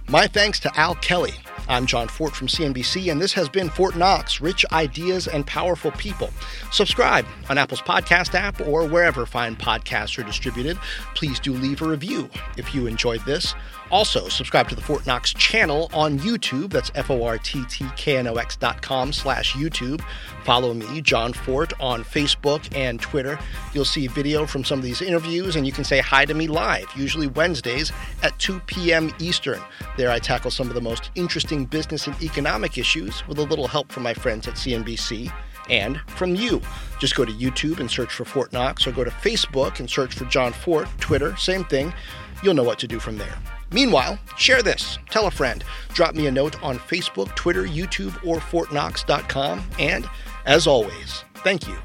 My 0.09 0.29
thanks 0.29 0.61
to 0.61 0.79
Al 0.79 0.95
Kelly. 0.95 1.35
I'm 1.67 1.85
Jon 1.85 2.07
Fortt 2.07 2.37
from 2.37 2.47
CNBC, 2.47 3.11
and 3.11 3.21
this 3.21 3.33
has 3.33 3.49
been 3.49 3.69
Fortt 3.69 3.97
Knox 3.97 4.41
Rich 4.41 4.65
Ideas 4.71 5.27
and 5.27 5.45
Powerful 5.45 5.91
People. 5.93 6.31
Subscribe 6.71 7.27
on 7.49 7.59
Apple's 7.59 7.81
podcast 7.81 8.37
app 8.37 8.61
or 8.61 8.87
wherever 8.87 9.27
fine 9.27 9.57
podcasts 9.57 10.17
are 10.17 10.23
distributed. 10.23 10.79
Please 11.17 11.41
do 11.41 11.53
leave 11.53 11.83
a 11.83 11.89
review 11.89 12.31
if 12.57 12.73
you 12.73 12.87
enjoyed 12.87 13.25
this. 13.25 13.57
Also, 13.95 14.29
subscribe 14.29 14.69
to 14.69 14.75
the 14.75 14.83
Fortt 14.83 15.07
Knox 15.07 15.33
channel 15.33 15.89
on 15.95 16.19
YouTube. 16.19 16.73
That's 16.73 16.91
F-O-R-T-T-K-N-O-X 16.97 18.57
dot 18.57 18.83
com 18.83 19.13
slash 19.13 19.53
YouTube. 19.53 20.01
Follow 20.43 20.75
me, 20.75 21.01
Jon 21.01 21.33
Fortt, 21.33 21.73
on 21.79 22.03
Facebook 22.03 22.77
and 22.77 23.01
Twitter. 23.01 23.39
You'll 23.73 23.85
see 23.85 24.09
video 24.09 24.47
from 24.47 24.65
some 24.65 24.81
of 24.81 24.85
these 24.85 25.01
interviews, 25.01 25.55
and 25.55 25.65
you 25.65 25.71
can 25.71 25.85
say 25.85 26.01
hi 26.01 26.25
to 26.25 26.35
me 26.35 26.49
live, 26.49 26.89
usually 26.97 27.29
Wednesdays 27.29 27.93
at 28.25 28.37
2 28.41 28.59
p.m. 28.67 29.15
Eastern. 29.21 29.63
There 29.97 30.11
I 30.11 30.19
tackle 30.19 30.51
some 30.51 30.67
of 30.67 30.75
the 30.75 30.81
most 30.81 31.13
interesting 31.15 31.65
business 31.65 32.09
and 32.09 32.21
economic 32.21 32.77
issues 32.77 33.25
with 33.29 33.39
a 33.39 33.45
little 33.45 33.69
help 33.69 33.93
from 33.93 34.03
my 34.03 34.13
friends 34.13 34.49
at 34.49 34.55
CNBC 34.55 35.33
and 35.71 36.01
from 36.09 36.35
you. 36.35 36.61
Just 36.99 37.15
go 37.15 37.25
to 37.25 37.33
YouTube 37.33 37.79
and 37.79 37.89
search 37.89 38.13
for 38.13 38.25
Fortt 38.25 38.53
Knox, 38.53 38.89
or 38.89 38.91
go 38.91 39.05
to 39.05 39.11
Facebook 39.11 39.79
and 39.79 39.89
search 39.89 40.15
for 40.15 40.25
Jon 40.25 40.53
Fortt, 40.53 40.89
Twitter, 40.99 41.37
same 41.37 41.65
thing. 41.67 41.95
You'll 42.43 42.55
know 42.55 42.65
what 42.65 42.81
to 42.81 42.89
do 42.89 42.99
from 42.99 43.19
there. 43.19 43.39
Meanwhile, 43.73 44.19
share 44.37 44.63
this, 44.63 44.99
tell 45.11 45.27
a 45.27 45.31
friend, 45.31 45.65
drop 45.93 46.15
me 46.15 46.27
a 46.27 46.31
note 46.31 46.63
on 46.63 46.79
Facebook, 46.79 47.35
Twitter, 47.35 47.65
YouTube, 47.65 48.15
or 48.25 48.39
ForttKnox.com, 48.39 49.65
and 49.79 50.09
as 50.47 50.67
always, 50.67 51.25
thank 51.37 51.67
you 51.67 51.77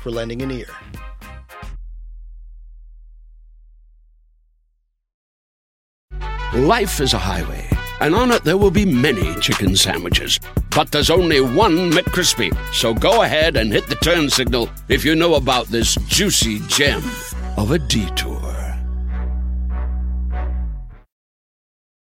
for 0.00 0.10
lending 0.10 0.42
an 0.42 0.50
ear. 0.50 0.68
Life 6.54 7.00
is 7.00 7.14
a 7.14 7.18
highway, 7.18 7.66
and 8.00 8.14
on 8.14 8.30
it 8.30 8.44
there 8.44 8.58
will 8.58 8.70
be 8.70 8.84
many 8.84 9.34
chicken 9.40 9.74
sandwiches. 9.74 10.38
But 10.74 10.90
there's 10.90 11.08
only 11.08 11.40
one 11.40 11.90
McCrispy. 11.90 12.54
So 12.74 12.92
go 12.92 13.22
ahead 13.22 13.56
and 13.56 13.72
hit 13.72 13.86
the 13.86 13.94
turn 13.96 14.28
signal 14.28 14.68
if 14.88 15.02
you 15.02 15.14
know 15.14 15.36
about 15.36 15.68
this 15.68 15.94
juicy 16.08 16.60
gem 16.68 17.02
of 17.56 17.70
a 17.70 17.78
detour. 17.78 18.61